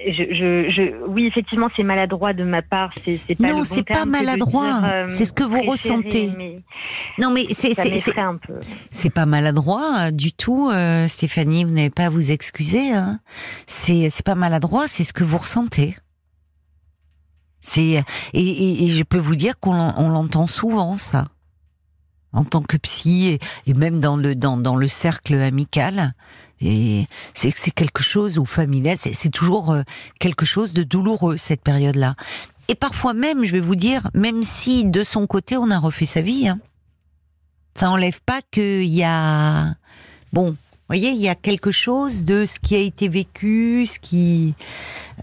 je, 0.06 0.22
je, 0.34 0.70
je, 0.70 1.06
oui, 1.08 1.26
effectivement, 1.26 1.68
c'est 1.76 1.82
maladroit 1.82 2.32
de 2.32 2.44
ma 2.44 2.62
part. 2.62 2.90
C'est 3.04 3.18
c'est 3.26 3.34
pas 3.34 3.48
Non, 3.48 3.54
bon 3.56 3.62
c'est 3.64 3.82
pas 3.82 4.04
maladroit. 4.04 4.80
euh, 4.84 5.04
C'est 5.08 5.24
ce 5.24 5.32
que 5.32 5.42
vous 5.44 5.60
ressentez. 5.62 6.30
mais 6.38 6.62
Non, 7.18 7.30
mais 7.30 7.44
c'est 7.48 7.74
c'est- 7.74 7.74
c'est- 7.74 7.90
m'effraie 7.90 8.20
un 8.22 8.36
peu. 8.36 8.60
c'est 8.90 9.10
pas 9.12 9.26
maladroit 9.26 9.94
euh, 9.98 10.10
du 10.10 10.32
tout, 10.32 10.70
euh, 10.72 11.06
Stéphanie. 11.08 11.64
Vous 11.64 11.70
n'avez 11.72 11.90
pas 11.90 12.06
à 12.06 12.10
vous 12.10 12.30
excuser. 12.30 12.92
Hein. 12.92 13.18
C'est 13.66 14.08
c'est 14.10 14.24
pas 14.24 14.34
maladroit, 14.36 14.86
c'est 14.88 15.04
ce 15.04 15.12
que 15.12 15.24
vous 15.24 15.38
ressentez. 15.38 15.96
C'est 17.60 17.82
et, 17.82 18.02
et, 18.34 18.84
et 18.84 18.88
je 18.90 19.02
peux 19.02 19.18
vous 19.18 19.36
dire 19.36 19.58
qu'on 19.58 19.72
l'en- 19.72 19.94
on 19.96 20.08
l'entend 20.10 20.46
souvent 20.46 20.96
ça, 20.98 21.24
en 22.34 22.44
tant 22.44 22.62
que 22.62 22.76
psy 22.76 23.38
et, 23.66 23.74
même 23.74 24.00
dans 24.00 24.16
le 24.16 24.34
dans, 24.34 24.56
dans 24.56 24.76
le 24.76 24.88
cercle 24.88 25.34
amical. 25.34 26.14
Et 26.60 27.06
c'est 27.32 27.52
c'est 27.54 27.70
quelque 27.70 28.02
chose 28.02 28.38
ou 28.38 28.44
familial, 28.44 28.96
c'est 28.98 29.30
toujours 29.30 29.72
euh, 29.72 29.82
quelque 30.20 30.44
chose 30.44 30.72
de 30.72 30.82
douloureux 30.82 31.36
cette 31.36 31.62
période-là. 31.62 32.14
Et 32.68 32.74
parfois 32.74 33.12
même, 33.12 33.44
je 33.44 33.52
vais 33.52 33.60
vous 33.60 33.76
dire, 33.76 34.08
même 34.14 34.42
si 34.42 34.84
de 34.84 35.04
son 35.04 35.26
côté 35.26 35.56
on 35.56 35.70
a 35.70 35.78
refait 35.78 36.06
sa 36.06 36.20
vie, 36.20 36.48
hein, 36.48 36.58
ça 37.74 37.90
enlève 37.90 38.20
pas 38.24 38.40
qu'il 38.50 38.84
y 38.84 39.02
a 39.02 39.74
bon 40.32 40.56
voyez, 40.88 41.10
il 41.10 41.20
y 41.20 41.28
a 41.28 41.34
quelque 41.34 41.70
chose 41.70 42.24
de 42.24 42.44
ce 42.46 42.58
qui 42.60 42.74
a 42.74 42.78
été 42.78 43.08
vécu, 43.08 43.86
ce 43.86 43.98
qui 43.98 44.54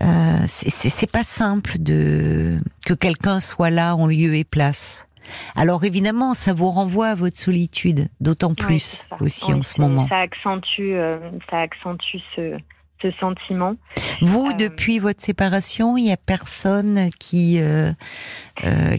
euh, 0.01 0.43
c'est 0.47 1.11
pas 1.11 1.23
simple 1.23 1.77
de 1.79 2.57
que 2.85 2.93
quelqu'un 2.93 3.39
soit 3.39 3.69
là 3.69 3.95
en 3.95 4.07
lieu 4.07 4.35
et 4.35 4.43
place. 4.43 5.07
Alors 5.55 5.83
évidemment, 5.83 6.33
ça 6.33 6.53
vous 6.53 6.69
renvoie 6.71 7.07
à 7.07 7.15
votre 7.15 7.37
solitude, 7.37 8.07
d'autant 8.19 8.53
plus 8.53 9.07
aussi 9.19 9.53
en 9.53 9.61
ce 9.61 9.79
moment. 9.79 10.07
Ça 10.07 10.19
accentue, 10.19 10.93
euh, 10.93 11.19
ça 11.49 11.59
accentue 11.59 12.17
ce, 12.35 12.57
ce 13.01 13.11
sentiment. 13.19 13.75
Vous, 14.21 14.49
euh, 14.49 14.53
depuis 14.53 14.99
votre 14.99 15.21
séparation, 15.21 15.97
il 15.97 16.05
y 16.05 16.11
a 16.11 16.17
personne 16.17 17.09
qui, 17.19 17.59
euh, 17.59 17.91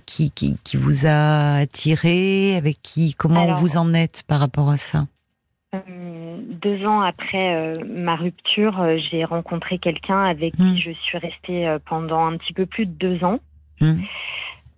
qui, 0.07 0.31
qui, 0.31 0.57
qui, 0.65 0.77
vous 0.77 1.07
a 1.07 1.57
attiré, 1.57 2.57
avec 2.57 2.83
qui, 2.83 3.15
comment 3.15 3.55
vous 3.55 3.77
en 3.77 3.95
êtes 3.95 4.23
par 4.27 4.41
rapport 4.41 4.71
à 4.71 4.77
ça? 4.77 5.07
deux 6.61 6.85
ans 6.85 7.01
après 7.01 7.75
ma 7.87 8.15
rupture, 8.15 8.79
j'ai 9.11 9.25
rencontré 9.25 9.79
quelqu'un 9.79 10.23
avec 10.23 10.55
qui 10.55 10.63
hmm. 10.63 10.77
je 10.77 10.91
suis 10.91 11.17
restée 11.17 11.77
pendant 11.87 12.27
un 12.27 12.37
petit 12.37 12.53
peu 12.53 12.67
plus 12.67 12.85
de 12.85 12.93
deux 12.93 13.25
ans. 13.25 13.41
Hmm. 13.81 13.97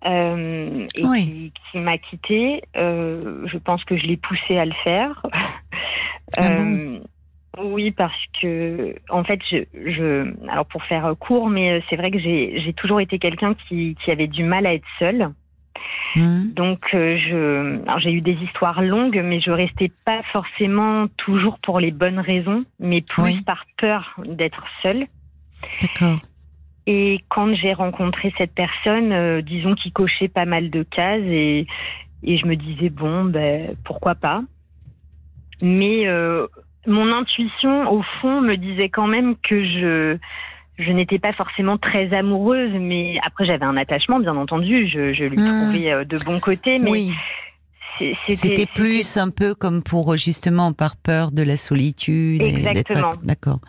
Euh, 0.05 0.85
et 0.95 1.01
qui, 1.01 1.53
qui 1.71 1.79
m'a 1.79 1.97
quitté. 1.97 2.61
Euh, 2.75 3.45
je 3.47 3.57
pense 3.57 3.83
que 3.85 3.97
je 3.97 4.05
l'ai 4.05 4.17
poussé 4.17 4.57
à 4.57 4.65
le 4.65 4.73
faire. 4.83 5.21
Ah 6.37 6.49
euh, 6.49 6.99
oui, 7.59 7.91
parce 7.91 8.19
que 8.41 8.95
en 9.09 9.23
fait, 9.23 9.39
je, 9.49 9.57
je, 9.73 10.33
alors 10.49 10.65
pour 10.65 10.83
faire 10.83 11.13
court, 11.19 11.49
mais 11.49 11.83
c'est 11.89 11.95
vrai 11.95 12.11
que 12.11 12.19
j'ai 12.19 12.73
toujours 12.75 12.99
été 12.99 13.19
quelqu'un 13.19 13.53
qui, 13.53 13.95
qui, 14.03 14.11
avait 14.11 14.27
du 14.27 14.43
mal 14.43 14.65
à 14.65 14.73
être 14.73 14.87
seul. 14.97 15.29
Mmh. 16.15 16.53
Donc, 16.53 16.89
je, 16.91 17.79
j'ai 17.99 18.11
eu 18.11 18.21
des 18.21 18.33
histoires 18.33 18.81
longues, 18.81 19.21
mais 19.23 19.39
je 19.39 19.51
restais 19.51 19.91
pas 20.05 20.23
forcément 20.23 21.07
toujours 21.17 21.59
pour 21.59 21.79
les 21.79 21.91
bonnes 21.91 22.19
raisons, 22.19 22.65
mais 22.79 23.01
plus 23.01 23.43
par 23.43 23.65
peur 23.77 24.15
d'être 24.25 24.63
seule. 24.81 25.05
D'accord. 25.81 26.19
Et 26.87 27.19
quand 27.29 27.53
j'ai 27.55 27.73
rencontré 27.73 28.33
cette 28.37 28.53
personne, 28.53 29.11
euh, 29.11 29.41
disons 29.41 29.73
qui 29.73 29.91
cochait 29.91 30.27
pas 30.27 30.45
mal 30.45 30.69
de 30.69 30.83
cases 30.83 31.23
et, 31.23 31.65
et 32.23 32.37
je 32.37 32.45
me 32.45 32.55
disais 32.55 32.89
bon 32.89 33.25
ben 33.25 33.75
pourquoi 33.83 34.15
pas. 34.15 34.43
Mais 35.61 36.07
euh, 36.07 36.47
mon 36.85 37.11
intuition 37.11 37.91
au 37.91 38.03
fond 38.21 38.41
me 38.41 38.55
disait 38.55 38.89
quand 38.89 39.07
même 39.07 39.35
que 39.37 39.63
je 39.63 40.17
je 40.77 40.91
n'étais 40.91 41.19
pas 41.19 41.31
forcément 41.31 41.77
très 41.77 42.13
amoureuse, 42.13 42.73
mais 42.73 43.17
après 43.23 43.45
j'avais 43.45 43.65
un 43.65 43.77
attachement 43.77 44.19
bien 44.19 44.35
entendu. 44.35 44.87
Je, 44.87 45.13
je 45.13 45.23
lui 45.23 45.37
mmh. 45.37 45.61
trouvais 45.61 45.91
euh, 45.91 46.03
de 46.03 46.17
bons 46.19 46.39
côtés, 46.39 46.79
mais 46.79 46.91
oui. 46.91 47.11
C'était 48.29 48.65
plus 48.65 49.17
un 49.17 49.29
peu 49.29 49.55
comme 49.55 49.83
pour 49.83 50.17
justement 50.17 50.73
par 50.73 50.97
peur 50.97 51.31
de 51.31 51.43
la 51.43 51.57
solitude. 51.57 52.41
Exactement. 52.41 53.13
D'accord. 53.23 53.59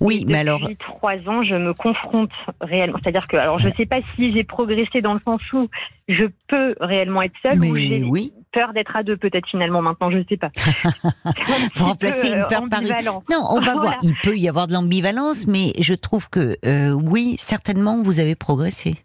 Oui, 0.00 0.24
mais 0.26 0.38
alors. 0.38 0.60
Depuis 0.60 0.76
trois 0.76 1.16
ans, 1.26 1.42
je 1.42 1.54
me 1.54 1.72
confronte 1.74 2.30
réellement. 2.60 2.98
C'est-à-dire 3.02 3.26
que, 3.28 3.36
alors, 3.36 3.58
je 3.58 3.68
ne 3.68 3.74
sais 3.74 3.86
pas 3.86 4.00
si 4.14 4.32
j'ai 4.32 4.44
progressé 4.44 5.00
dans 5.00 5.14
le 5.14 5.20
sens 5.24 5.40
où 5.52 5.68
je 6.08 6.24
peux 6.48 6.74
réellement 6.80 7.22
être 7.22 7.34
seule 7.42 7.60
ou 7.64 7.76
j'ai 7.76 8.02
oui. 8.04 8.32
peur 8.52 8.72
d'être 8.72 8.94
à 8.96 9.02
deux, 9.02 9.16
peut-être 9.16 9.48
finalement 9.48 9.82
maintenant, 9.82 10.10
je 10.10 10.18
ne 10.18 10.24
sais 10.28 10.36
pas. 10.36 10.50
Pour 11.74 11.88
remplacer 11.88 12.28
une 12.28 12.46
peur 12.48 12.62
par 12.70 12.80
une. 12.80 12.88
Non, 13.30 13.44
on 13.50 13.60
va 13.60 13.74
voir. 13.80 13.96
Il 14.02 14.14
peut 14.22 14.36
y 14.36 14.48
avoir 14.48 14.66
de 14.66 14.72
l'ambivalence, 14.72 15.46
mais 15.46 15.72
je 15.80 15.94
trouve 15.94 16.28
que 16.28 16.56
euh, 16.64 16.90
oui, 16.90 17.36
certainement, 17.38 18.02
vous 18.02 18.20
avez 18.20 18.34
progressé. 18.34 18.96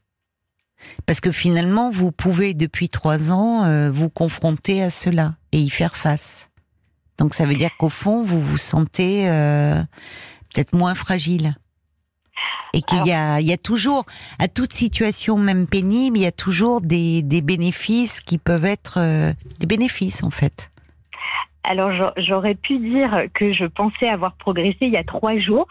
Parce 1.05 1.19
que 1.19 1.31
finalement, 1.31 1.89
vous 1.89 2.11
pouvez 2.11 2.53
depuis 2.53 2.89
trois 2.89 3.31
ans 3.31 3.65
euh, 3.65 3.91
vous 3.91 4.09
confronter 4.09 4.81
à 4.81 4.89
cela 4.89 5.35
et 5.51 5.59
y 5.59 5.69
faire 5.69 5.95
face. 5.95 6.49
Donc 7.17 7.33
ça 7.33 7.45
veut 7.45 7.55
dire 7.55 7.71
qu'au 7.77 7.89
fond, 7.89 8.23
vous 8.23 8.41
vous 8.41 8.57
sentez 8.57 9.29
euh, 9.29 9.81
peut-être 10.53 10.75
moins 10.75 10.95
fragile. 10.95 11.55
Et 12.73 12.81
qu'il 12.81 13.05
y 13.05 13.11
a, 13.11 13.57
toujours, 13.57 14.05
à 14.39 14.47
toute 14.47 14.71
situation 14.71 15.37
même 15.37 15.67
pénible, 15.67 16.17
il 16.17 16.21
y 16.21 16.25
a 16.25 16.31
toujours 16.31 16.81
des, 16.81 17.21
des 17.21 17.41
bénéfices 17.41 18.21
qui 18.21 18.37
peuvent 18.37 18.65
être 18.65 18.93
euh, 18.97 19.33
des 19.59 19.67
bénéfices 19.67 20.23
en 20.23 20.29
fait. 20.29 20.71
Alors 21.71 22.11
j'aurais 22.17 22.55
pu 22.55 22.79
dire 22.79 23.27
que 23.33 23.53
je 23.53 23.63
pensais 23.63 24.09
avoir 24.09 24.33
progressé 24.33 24.77
il 24.81 24.91
y 24.91 24.97
a 24.97 25.05
trois 25.05 25.39
jours. 25.39 25.69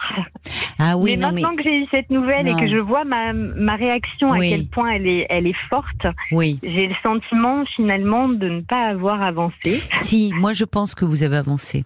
Ah 0.79 0.97
oui, 0.97 1.11
mais 1.11 1.27
maintenant 1.27 1.55
que 1.55 1.63
j'ai 1.63 1.77
eu 1.77 1.87
cette 1.91 2.09
nouvelle 2.09 2.49
et 2.49 2.55
que 2.55 2.67
je 2.67 2.79
vois 2.79 3.05
ma, 3.05 3.35
ma 3.35 3.77
réaction 3.77 4.33
à 4.33 4.39
quel 4.39 4.67
point 4.67 4.93
elle 4.93 5.07
est, 5.07 5.27
elle 5.29 5.47
est 5.47 5.61
forte, 5.69 6.07
oui. 6.33 6.59
j'ai 6.63 6.87
le 6.87 6.95
sentiment 7.03 7.67
finalement 7.77 8.31
de 8.31 8.49
ne 8.49 8.61
pas 8.63 8.87
avoir 8.87 9.21
avancé. 9.21 9.83
Si, 9.93 10.33
moi 10.35 10.55
je 10.55 10.65
pense 10.65 10.95
que 10.95 11.05
vous 11.05 11.23
avez 11.23 11.37
avancé. 11.37 11.85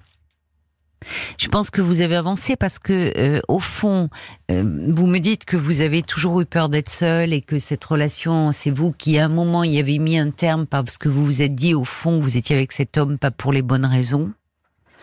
Je 1.38 1.48
pense 1.48 1.70
que 1.70 1.80
vous 1.80 2.00
avez 2.00 2.16
avancé 2.16 2.56
parce 2.56 2.78
que, 2.78 3.12
euh, 3.16 3.40
au 3.48 3.60
fond, 3.60 4.08
euh, 4.50 4.62
vous 4.88 5.06
me 5.06 5.18
dites 5.18 5.44
que 5.44 5.56
vous 5.56 5.80
avez 5.80 6.02
toujours 6.02 6.40
eu 6.40 6.46
peur 6.46 6.68
d'être 6.68 6.90
seul 6.90 7.32
et 7.32 7.40
que 7.40 7.58
cette 7.58 7.84
relation, 7.84 8.52
c'est 8.52 8.70
vous 8.70 8.90
qui, 8.90 9.18
à 9.18 9.26
un 9.26 9.28
moment, 9.28 9.64
y 9.64 9.78
avez 9.78 9.98
mis 9.98 10.18
un 10.18 10.30
terme 10.30 10.66
parce 10.66 10.98
que 10.98 11.08
vous 11.08 11.24
vous 11.24 11.42
êtes 11.42 11.54
dit, 11.54 11.74
au 11.74 11.84
fond, 11.84 12.20
vous 12.20 12.36
étiez 12.36 12.56
avec 12.56 12.72
cet 12.72 12.96
homme 12.96 13.18
pas 13.18 13.30
pour 13.30 13.52
les 13.52 13.62
bonnes 13.62 13.86
raisons. 13.86 14.32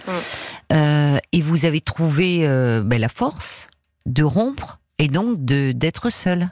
Mm. 0.07 0.11
Euh, 0.73 1.19
et 1.31 1.41
vous 1.41 1.65
avez 1.65 1.81
trouvé 1.81 2.39
ben, 2.39 2.97
la 2.97 3.09
force 3.09 3.67
de 4.05 4.23
rompre 4.23 4.79
et 4.99 5.07
donc 5.07 5.43
de 5.43 5.73
d'être 5.73 6.09
seul. 6.09 6.49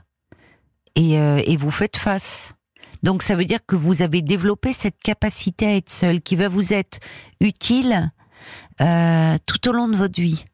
Et, 0.96 1.14
et 1.14 1.56
vous 1.56 1.72
faites 1.72 1.96
face. 1.96 2.54
Donc 3.02 3.24
ça 3.24 3.36
veut 3.36 3.46
dire 3.46 3.60
que 3.66 3.78
vous 3.78 4.02
avez 4.02 4.22
développé 4.22 4.74
cette 4.74 5.00
capacité 5.02 5.66
à 5.66 5.76
être 5.76 5.90
seul 5.90 6.22
qui 6.22 6.36
va 6.36 6.50
vous 6.50 6.74
être 6.74 7.00
utile 7.40 8.12
euh, 8.82 9.38
tout 9.46 9.70
au 9.70 9.74
long 9.74 9.88
de 9.88 9.96
votre 9.96 10.20
vie. 10.20 10.46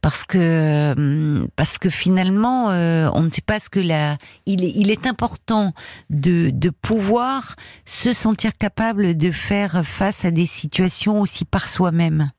Parce 0.00 0.24
que 0.24 0.38
euh, 0.38 1.46
parce 1.56 1.76
que 1.76 1.90
finalement 1.90 2.70
euh, 2.70 3.10
on 3.12 3.22
ne 3.22 3.30
sait 3.30 3.42
pas 3.42 3.60
ce 3.60 3.68
que 3.68 3.80
la 3.80 4.16
il 4.46 4.64
est, 4.64 4.72
il 4.74 4.90
est 4.90 5.06
important 5.06 5.74
de, 6.08 6.48
de 6.50 6.70
pouvoir 6.70 7.54
se 7.84 8.14
sentir 8.14 8.56
capable 8.56 9.14
de 9.14 9.30
faire 9.30 9.82
face 9.84 10.24
à 10.24 10.30
des 10.30 10.46
situations 10.46 11.20
aussi 11.20 11.44
par 11.44 11.68
soi-même. 11.68 12.30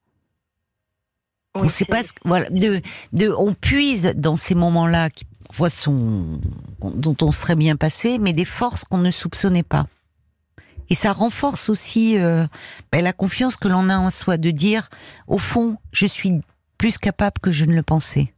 on 1.54 1.68
sait 1.68 1.86
pas 1.86 2.02
ce, 2.02 2.14
voilà 2.26 2.50
de 2.50 2.82
de 3.14 3.30
on 3.30 3.54
puise 3.54 4.14
dans 4.16 4.36
ces 4.36 4.56
moments-là 4.56 5.12
qui 5.12 5.26
sont 5.70 6.40
dont 6.82 7.18
on 7.22 7.32
serait 7.32 7.56
bien 7.56 7.76
passé 7.76 8.18
mais 8.18 8.34
des 8.34 8.46
forces 8.46 8.84
qu'on 8.86 8.98
ne 8.98 9.12
soupçonnait 9.12 9.64
pas. 9.64 9.86
Et 10.92 10.94
ça 10.94 11.14
renforce 11.14 11.70
aussi 11.70 12.20
euh, 12.20 12.46
ben, 12.92 13.02
la 13.02 13.14
confiance 13.14 13.56
que 13.56 13.70
l'on 13.70 13.88
a 13.88 13.98
en 13.98 14.10
soi, 14.10 14.36
de 14.36 14.52
dire, 14.52 14.90
au 15.26 15.38
fond, 15.38 15.78
je 15.94 16.06
suis 16.06 16.42
plus 16.78 16.98
capable 16.98 17.40
que 17.42 17.50
je 17.50 17.64
ne 17.64 17.74
le 17.74 17.82
pensais. 17.82 18.34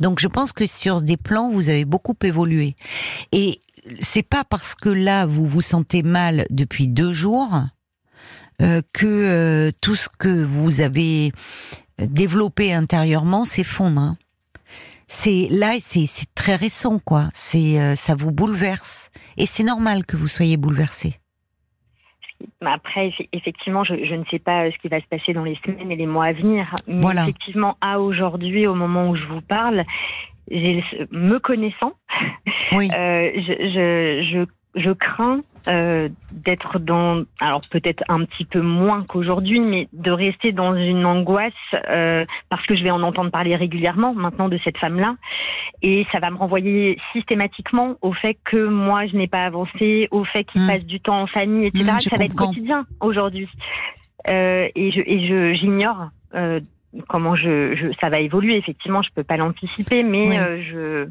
Donc 0.00 0.18
je 0.18 0.26
pense 0.26 0.54
que 0.54 0.66
sur 0.66 1.02
des 1.02 1.18
plans, 1.18 1.50
vous 1.50 1.68
avez 1.68 1.84
beaucoup 1.84 2.16
évolué. 2.22 2.76
Et 3.30 3.60
c'est 4.00 4.22
pas 4.22 4.42
parce 4.42 4.74
que 4.74 4.88
là, 4.88 5.26
vous 5.26 5.46
vous 5.46 5.60
sentez 5.60 6.02
mal 6.02 6.46
depuis 6.48 6.88
deux 6.88 7.12
jours 7.12 7.60
euh, 8.62 8.80
que 8.94 9.06
euh, 9.06 9.70
tout 9.82 9.94
ce 9.94 10.08
que 10.08 10.42
vous 10.44 10.80
avez 10.80 11.30
développé 11.98 12.72
intérieurement 12.72 13.44
s'effondre. 13.44 14.00
Hein. 14.00 14.16
C'est 15.08 15.46
là, 15.50 15.76
c'est 15.78 16.08
très 16.34 16.56
récent, 16.56 16.98
quoi. 16.98 17.28
C'est 17.34 17.96
ça 17.96 18.14
vous 18.14 18.30
bouleverse, 18.30 19.10
et 19.36 19.44
c'est 19.44 19.62
normal 19.62 20.06
que 20.06 20.16
vous 20.16 20.28
soyez 20.28 20.56
bouleversé. 20.56 21.18
Après, 22.60 23.12
effectivement, 23.32 23.84
je, 23.84 23.94
ne 23.94 24.24
sais 24.30 24.38
pas 24.38 24.70
ce 24.70 24.78
qui 24.78 24.88
va 24.88 25.00
se 25.00 25.06
passer 25.06 25.32
dans 25.32 25.44
les 25.44 25.56
semaines 25.64 25.90
et 25.90 25.96
les 25.96 26.06
mois 26.06 26.26
à 26.26 26.32
venir. 26.32 26.74
Mais 26.86 27.12
effectivement, 27.12 27.76
à 27.80 28.00
aujourd'hui, 28.00 28.66
au 28.66 28.74
moment 28.74 29.10
où 29.10 29.16
je 29.16 29.24
vous 29.26 29.40
parle, 29.40 29.84
me 30.50 31.38
connaissant, 31.38 31.92
oui. 32.72 32.88
Euh, 32.98 33.30
je, 33.36 33.42
je, 33.42 34.30
je 34.32 34.44
crains 34.94 35.40
euh, 35.68 36.08
d'être 36.32 36.78
dans, 36.78 37.22
alors 37.40 37.60
peut-être 37.70 38.02
un 38.08 38.24
petit 38.24 38.44
peu 38.44 38.60
moins 38.60 39.02
qu'aujourd'hui, 39.02 39.60
mais 39.60 39.88
de 39.92 40.10
rester 40.10 40.52
dans 40.52 40.74
une 40.74 41.04
angoisse 41.04 41.52
euh, 41.88 42.24
parce 42.48 42.66
que 42.66 42.74
je 42.74 42.82
vais 42.82 42.90
en 42.90 43.02
entendre 43.02 43.30
parler 43.30 43.54
régulièrement 43.54 44.14
maintenant 44.14 44.48
de 44.48 44.58
cette 44.64 44.78
femme-là, 44.78 45.16
et 45.82 46.06
ça 46.10 46.20
va 46.20 46.30
me 46.30 46.36
renvoyer 46.36 46.98
systématiquement 47.12 47.96
au 48.00 48.12
fait 48.12 48.38
que 48.44 48.66
moi 48.66 49.06
je 49.06 49.16
n'ai 49.16 49.28
pas 49.28 49.44
avancé, 49.44 50.08
au 50.10 50.24
fait 50.24 50.44
qu'il 50.44 50.62
mmh. 50.62 50.66
passe 50.66 50.84
du 50.84 51.00
temps 51.00 51.20
en 51.20 51.26
famille, 51.26 51.66
etc. 51.66 51.84
Mmh, 51.84 51.98
ça 52.00 52.16
va 52.16 52.24
être 52.24 52.34
quotidien 52.34 52.86
aujourd'hui, 53.00 53.48
euh, 54.28 54.68
et 54.74 54.90
je 54.90 55.00
et 55.00 55.28
je 55.28 55.54
j'ignore. 55.54 56.08
Euh, 56.94 57.00
comment 57.08 57.36
je, 57.36 57.74
je, 57.74 57.88
ça 58.00 58.08
va 58.08 58.20
évoluer 58.20 58.56
effectivement 58.56 59.02
je 59.02 59.10
peux 59.14 59.22
pas 59.22 59.36
l'anticiper 59.36 60.02
mais 60.02 60.38
euh, 60.38 60.62
je 60.62 61.08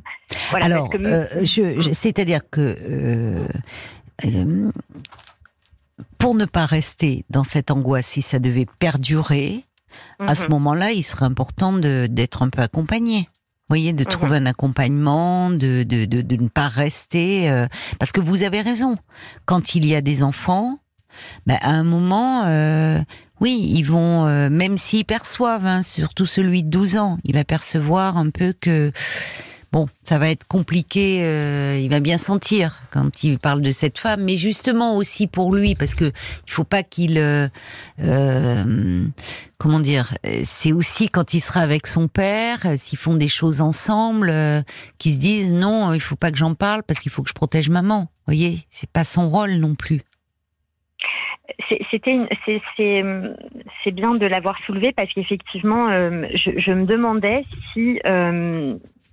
voilà, 0.49 0.65
alors 0.65 0.89
euh, 0.93 1.25
je, 1.43 1.91
c'est-à-dire 1.91 2.41
que 2.49 2.75
euh, 2.89 4.69
pour 6.17 6.35
ne 6.35 6.45
pas 6.45 6.65
rester 6.65 7.25
dans 7.29 7.43
cette 7.43 7.71
angoisse 7.71 8.07
si 8.07 8.21
ça 8.21 8.39
devait 8.39 8.67
perdurer 8.79 9.65
à 10.19 10.35
ce 10.35 10.45
mhm. 10.45 10.51
moment-là 10.51 10.91
il 10.91 11.03
serait 11.03 11.25
important 11.25 11.73
d'être 11.73 12.43
un 12.43 12.49
peu 12.49 12.61
accompagné 12.61 13.29
vous 13.69 13.77
voyez, 13.77 13.93
de 13.93 14.03
mhm. 14.03 14.09
trouver 14.09 14.35
un 14.35 14.45
accompagnement, 14.47 15.49
de, 15.49 15.83
de, 15.83 16.03
de, 16.03 16.21
de, 16.21 16.35
ne 16.35 16.49
pas 16.49 16.67
rester. 16.67 17.49
parce 17.99 18.11
que 18.11 18.19
vous 18.19 18.43
avez 18.43 18.59
raison. 18.59 18.97
Quand 19.45 19.75
il 19.75 19.85
y 19.85 19.95
a 19.95 20.01
des 20.01 20.23
enfants, 20.23 20.80
ben, 21.45 21.57
à 21.61 21.71
un 21.71 21.83
moment, 21.83 22.45
oui, 23.41 23.59
ils 23.73 23.83
vont, 23.83 24.27
euh, 24.27 24.49
même 24.51 24.77
s'ils 24.77 25.03
perçoivent, 25.03 25.65
hein, 25.65 25.81
surtout 25.81 26.27
celui 26.27 26.61
de 26.61 26.69
12 26.69 26.97
ans, 26.97 27.17
il 27.23 27.33
va 27.33 27.43
percevoir 27.43 28.15
un 28.15 28.29
peu 28.29 28.53
que 28.53 28.91
bon, 29.71 29.87
ça 30.03 30.19
va 30.19 30.29
être 30.29 30.47
compliqué. 30.47 31.23
Euh, 31.23 31.75
il 31.79 31.89
va 31.89 31.99
bien 31.99 32.19
sentir 32.19 32.81
quand 32.91 33.23
il 33.23 33.39
parle 33.39 33.61
de 33.61 33.71
cette 33.71 33.97
femme, 33.97 34.23
mais 34.23 34.37
justement 34.37 34.95
aussi 34.95 35.25
pour 35.25 35.55
lui, 35.55 35.73
parce 35.73 35.95
que 35.95 36.11
il 36.45 36.51
faut 36.51 36.63
pas 36.63 36.83
qu'il, 36.83 37.17
euh, 37.17 37.47
euh 38.03 39.05
comment 39.57 39.79
dire, 39.79 40.15
c'est 40.43 40.71
aussi 40.71 41.09
quand 41.09 41.33
il 41.33 41.39
sera 41.39 41.61
avec 41.61 41.87
son 41.87 42.07
père, 42.07 42.59
s'ils 42.77 42.99
font 42.99 43.15
des 43.15 43.27
choses 43.27 43.61
ensemble, 43.61 44.29
euh, 44.31 44.61
qu'ils 44.99 45.13
se 45.15 45.19
disent 45.19 45.51
non, 45.51 45.93
il 45.93 45.99
faut 45.99 46.15
pas 46.15 46.31
que 46.31 46.37
j'en 46.37 46.53
parle 46.53 46.83
parce 46.83 46.99
qu'il 46.99 47.11
faut 47.11 47.23
que 47.23 47.29
je 47.29 47.33
protège 47.33 47.69
maman. 47.69 48.01
Vous 48.01 48.33
voyez, 48.35 48.67
c'est 48.69 48.89
pas 48.89 49.03
son 49.03 49.29
rôle 49.29 49.53
non 49.55 49.73
plus. 49.73 50.01
C'était 51.79 53.03
c'est 53.83 53.91
bien 53.91 54.15
de 54.15 54.25
l'avoir 54.25 54.57
soulevé 54.65 54.91
parce 54.91 55.11
qu'effectivement 55.13 55.89
je, 55.89 56.51
je, 56.57 56.71
me 56.71 56.85
demandais 56.85 57.43
si 57.73 57.99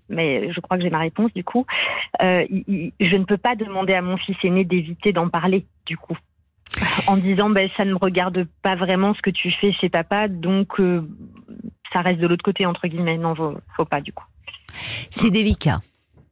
mais 0.09 0.53
je 0.53 0.61
crois 0.61 0.77
que 0.77 0.83
j'ai 0.83 0.91
ma 0.91 0.99
réponse 0.99 1.33
du 1.35 1.45
coup. 1.45 1.67
Euh, 2.23 2.47
je 3.01 3.17
ne 3.17 3.25
peux 3.25 3.37
pas 3.37 3.55
demander 3.55 3.95
à 3.95 4.03
mon 4.03 4.17
fils 4.17 4.37
aîné 4.43 4.65
d'éviter 4.65 5.13
d'en 5.13 5.29
parler 5.29 5.67
du 5.87 5.97
coup, 5.97 6.17
en 7.07 7.17
disant 7.17 7.51
ben 7.51 7.69
ça 7.77 7.85
ne 7.85 7.93
me 7.93 7.99
regarde 7.99 8.47
pas 8.63 8.75
vraiment 8.75 9.15
ce 9.15 9.23
que 9.23 9.31
tu 9.31 9.51
fais 9.51 9.73
chez 9.73 9.89
papa, 9.89 10.29
donc 10.29 10.81
euh, 10.81 11.09
ça 11.93 12.01
reste 12.01 12.21
de 12.21 12.27
l'autre 12.27 12.45
côté 12.45 12.67
entre 12.67 12.89
guillemets. 12.89 13.19
Non, 13.19 13.35
faut, 13.35 13.57
faut 13.77 13.85
pas 13.85 14.01
du 14.01 14.13
coup. 14.13 14.25
C'est 15.11 15.31
délicat. 15.31 15.81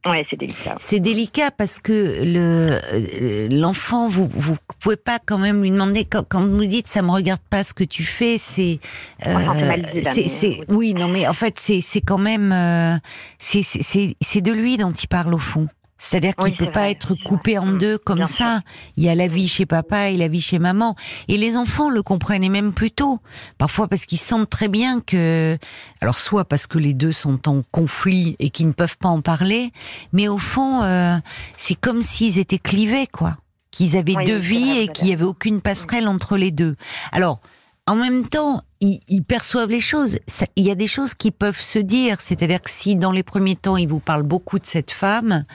Ouais, 0.07 0.25
c'est 0.29 0.37
délicat. 0.37 0.75
C'est 0.79 0.99
délicat 0.99 1.51
parce 1.51 1.79
que 1.79 2.23
le 2.23 2.79
euh, 2.93 3.47
l'enfant, 3.49 4.07
vous 4.07 4.29
vous 4.33 4.55
pouvez 4.79 4.95
pas 4.95 5.19
quand 5.23 5.37
même 5.37 5.61
lui 5.61 5.71
demander 5.71 6.05
quand, 6.05 6.23
quand 6.27 6.45
vous 6.45 6.65
dites 6.65 6.87
ça 6.87 7.01
me 7.01 7.11
regarde 7.11 7.41
pas 7.49 7.63
ce 7.63 7.73
que 7.73 7.83
tu 7.83 8.03
fais, 8.03 8.37
c'est 8.37 8.79
euh, 9.25 9.75
c'est 10.13 10.59
oui 10.69 10.93
non 10.93 11.07
mais 11.07 11.27
en 11.27 11.33
fait 11.33 11.59
c'est 11.59 11.81
c'est 11.81 12.01
quand 12.01 12.17
même 12.17 12.51
euh, 12.51 12.97
c'est 13.39 13.63
c'est 13.63 14.15
c'est 14.21 14.41
de 14.41 14.51
lui 14.51 14.77
dont 14.77 14.91
il 14.91 15.07
parle 15.07 15.33
au 15.33 15.39
fond. 15.39 15.67
C'est-à-dire 15.97 16.35
qu'il 16.35 16.53
ne 16.53 16.57
peut 16.57 16.71
pas 16.71 16.89
être 16.89 17.15
coupé 17.15 17.57
en 17.57 17.67
deux 17.67 17.97
comme 17.97 18.23
ça. 18.23 18.61
Il 18.97 19.03
y 19.03 19.09
a 19.09 19.15
la 19.15 19.27
vie 19.27 19.47
chez 19.47 19.65
papa 19.65 20.09
et 20.09 20.17
la 20.17 20.27
vie 20.27 20.41
chez 20.41 20.59
maman. 20.59 20.95
Et 21.27 21.37
les 21.37 21.57
enfants 21.57 21.89
le 21.89 22.03
comprennent 22.03 22.43
et 22.43 22.49
même 22.49 22.73
plus 22.73 22.91
tôt. 22.91 23.19
Parfois 23.57 23.87
parce 23.87 24.05
qu'ils 24.05 24.19
sentent 24.19 24.49
très 24.49 24.67
bien 24.67 25.01
que, 25.01 25.57
alors 26.01 26.17
soit 26.17 26.45
parce 26.45 26.67
que 26.67 26.77
les 26.77 26.93
deux 26.93 27.11
sont 27.11 27.47
en 27.49 27.61
conflit 27.71 28.35
et 28.39 28.49
qu'ils 28.49 28.67
ne 28.67 28.73
peuvent 28.73 28.97
pas 28.97 29.09
en 29.09 29.21
parler, 29.21 29.71
mais 30.13 30.27
au 30.27 30.37
fond, 30.37 30.83
euh, 30.83 31.17
c'est 31.57 31.75
comme 31.75 32.01
s'ils 32.01 32.37
étaient 32.37 32.59
clivés, 32.59 33.07
quoi. 33.07 33.37
Qu'ils 33.71 33.97
avaient 33.97 34.15
deux 34.25 34.37
vies 34.37 34.79
et 34.79 34.87
qu'il 34.87 35.07
n'y 35.07 35.13
avait 35.13 35.25
aucune 35.25 35.61
passerelle 35.61 36.07
entre 36.07 36.37
les 36.37 36.51
deux. 36.51 36.75
Alors, 37.11 37.39
en 37.87 37.95
même 37.95 38.27
temps, 38.27 38.61
ils, 38.81 39.23
perçoivent 39.23 39.69
les 39.69 39.79
choses. 39.79 40.19
Il 40.55 40.65
y 40.65 40.71
a 40.71 40.75
des 40.75 40.87
choses 40.87 41.13
qui 41.13 41.31
peuvent 41.31 41.59
se 41.59 41.79
dire. 41.79 42.21
C'est-à-dire 42.21 42.61
que 42.61 42.69
si 42.69 42.95
dans 42.95 43.11
les 43.11 43.23
premiers 43.23 43.55
temps, 43.55 43.77
il 43.77 43.87
vous 43.87 43.99
parle 43.99 44.23
beaucoup 44.23 44.59
de 44.59 44.65
cette 44.65 44.91
femme, 44.91 45.45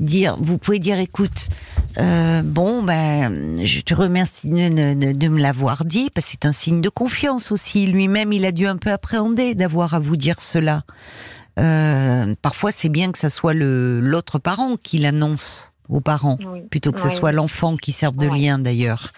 dire, 0.00 0.36
vous 0.40 0.58
pouvez 0.58 0.78
dire, 0.78 0.98
écoute, 0.98 1.48
euh, 1.98 2.42
bon, 2.42 2.82
ben, 2.82 3.64
je 3.64 3.80
te 3.80 3.94
remercie 3.94 4.48
de, 4.48 5.12
de 5.12 5.28
me 5.28 5.40
l'avoir 5.40 5.84
dit, 5.84 6.08
parce 6.10 6.26
que 6.26 6.32
c'est 6.32 6.46
un 6.46 6.52
signe 6.52 6.80
de 6.80 6.88
confiance 6.88 7.52
aussi. 7.52 7.86
Lui-même, 7.86 8.32
il 8.32 8.46
a 8.46 8.52
dû 8.52 8.66
un 8.66 8.78
peu 8.78 8.90
appréhender 8.90 9.54
d'avoir 9.54 9.94
à 9.94 10.00
vous 10.00 10.16
dire 10.16 10.40
cela. 10.40 10.84
Euh, 11.58 12.34
parfois, 12.40 12.72
c'est 12.72 12.88
bien 12.88 13.12
que 13.12 13.18
ça 13.18 13.28
soit 13.28 13.54
l'autre 13.54 14.38
parent 14.38 14.76
qui 14.82 14.98
l'annonce 14.98 15.71
aux 15.92 16.00
parents, 16.00 16.38
plutôt 16.70 16.92
que 16.92 17.00
ce 17.00 17.08
soit 17.08 17.32
l'enfant 17.32 17.76
qui 17.76 17.92
serve 17.92 18.16
de 18.16 18.26
lien 18.26 18.58
d'ailleurs. 18.58 19.12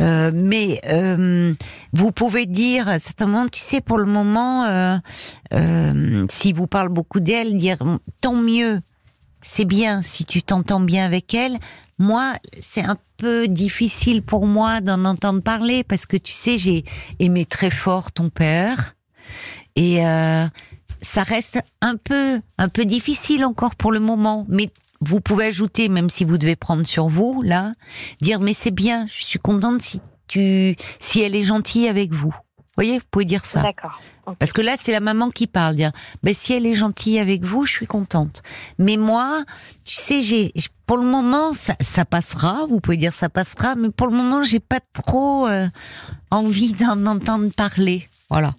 Euh, 0.00 0.30
mais 0.34 0.80
euh, 0.88 1.54
vous 1.92 2.12
pouvez 2.12 2.46
dire, 2.46 2.86
certainement, 2.98 3.48
tu 3.48 3.60
sais, 3.60 3.80
pour 3.80 3.98
le 3.98 4.06
moment, 4.06 4.64
euh, 4.64 4.96
euh, 5.52 6.26
s'il 6.28 6.54
vous 6.54 6.66
parle 6.66 6.88
beaucoup 6.88 7.20
d'elle, 7.20 7.56
dire 7.56 7.78
tant 8.20 8.34
mieux, 8.34 8.80
c'est 9.42 9.64
bien 9.64 10.02
si 10.02 10.24
tu 10.24 10.42
t'entends 10.42 10.80
bien 10.80 11.04
avec 11.04 11.34
elle. 11.34 11.58
Moi, 11.98 12.32
c'est 12.60 12.82
un 12.82 12.96
peu 13.18 13.46
difficile 13.46 14.22
pour 14.22 14.46
moi 14.46 14.80
d'en 14.80 15.04
entendre 15.04 15.42
parler 15.42 15.84
parce 15.84 16.06
que 16.06 16.16
tu 16.16 16.32
sais, 16.32 16.58
j'ai 16.58 16.84
aimé 17.20 17.46
très 17.46 17.70
fort 17.70 18.10
ton 18.10 18.30
père 18.30 18.96
et 19.76 20.00
ça 21.02 21.22
reste 21.22 21.60
un 21.80 21.96
peu 21.96 22.40
un 22.58 22.68
peu 22.68 22.84
difficile 22.84 23.44
encore 23.44 23.76
pour 23.76 23.92
le 23.92 24.00
moment. 24.00 24.44
Mais 24.48 24.70
vous 25.00 25.20
pouvez 25.20 25.46
ajouter, 25.46 25.88
même 25.88 26.10
si 26.10 26.24
vous 26.24 26.38
devez 26.38 26.56
prendre 26.56 26.86
sur 26.86 27.08
vous, 27.08 27.42
là, 27.42 27.72
dire 28.20 28.40
mais 28.40 28.54
c'est 28.54 28.70
bien, 28.70 29.06
je 29.06 29.24
suis 29.24 29.38
contente 29.38 29.82
si 29.82 30.00
tu, 30.26 30.76
si 31.00 31.20
elle 31.20 31.34
est 31.34 31.44
gentille 31.44 31.88
avec 31.88 32.12
vous. 32.12 32.34
Vous 32.76 32.82
voyez, 32.82 32.98
vous 32.98 33.04
pouvez 33.08 33.24
dire 33.24 33.44
ça. 33.44 33.62
D'accord. 33.62 34.00
Parce 34.38 34.52
que 34.52 34.60
là, 34.60 34.74
c'est 34.80 34.90
la 34.90 35.00
maman 35.00 35.30
qui 35.30 35.46
parle. 35.46 35.76
Dire, 35.76 35.92
ben 36.24 36.34
si 36.34 36.52
elle 36.54 36.66
est 36.66 36.74
gentille 36.74 37.20
avec 37.20 37.44
vous, 37.44 37.66
je 37.66 37.72
suis 37.72 37.86
contente. 37.86 38.42
Mais 38.78 38.96
moi, 38.96 39.44
tu 39.84 39.94
sais, 39.94 40.22
j'ai, 40.22 40.52
pour 40.86 40.96
le 40.96 41.04
moment, 41.04 41.52
ça, 41.52 41.76
ça, 41.80 42.04
passera. 42.04 42.66
Vous 42.68 42.80
pouvez 42.80 42.96
dire 42.96 43.12
ça 43.12 43.28
passera, 43.28 43.76
mais 43.76 43.90
pour 43.90 44.08
le 44.08 44.16
moment, 44.16 44.42
j'ai 44.42 44.58
pas 44.58 44.80
trop 44.92 45.46
euh, 45.46 45.68
envie 46.30 46.72
d'en 46.72 47.06
entendre 47.06 47.52
parler. 47.52 48.08
Voilà. 48.28 48.54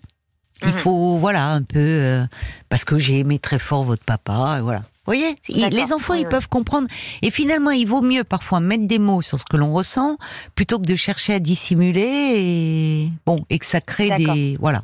Il 0.61 0.69
mhm. 0.69 0.73
faut, 0.75 1.17
voilà, 1.17 1.49
un 1.49 1.63
peu, 1.63 1.79
euh, 1.79 2.25
parce 2.69 2.85
que 2.85 2.97
j'ai 2.97 3.19
aimé 3.19 3.39
très 3.39 3.59
fort 3.59 3.83
votre 3.83 4.05
papa, 4.05 4.59
et 4.59 4.61
voilà. 4.61 4.83
Vous 5.05 5.13
voyez, 5.13 5.35
les 5.49 5.93
enfants, 5.93 6.15
ils 6.15 6.27
peuvent 6.27 6.49
comprendre. 6.49 6.87
Et 7.21 7.29
finalement, 7.29 7.71
il 7.71 7.85
vaut 7.85 8.01
mieux 8.01 8.23
parfois 8.23 8.59
mettre 8.59 8.87
des 8.87 8.99
mots 8.99 9.21
sur 9.21 9.39
ce 9.39 9.45
que 9.45 9.57
l'on 9.57 9.71
ressent 9.71 10.17
plutôt 10.55 10.79
que 10.79 10.85
de 10.85 10.95
chercher 10.95 11.35
à 11.35 11.39
dissimuler 11.39 12.33
et 12.35 13.11
bon 13.25 13.45
et 13.49 13.59
que 13.59 13.65
ça 13.65 13.81
crée 13.81 14.09
des 14.11 14.57
voilà. 14.59 14.83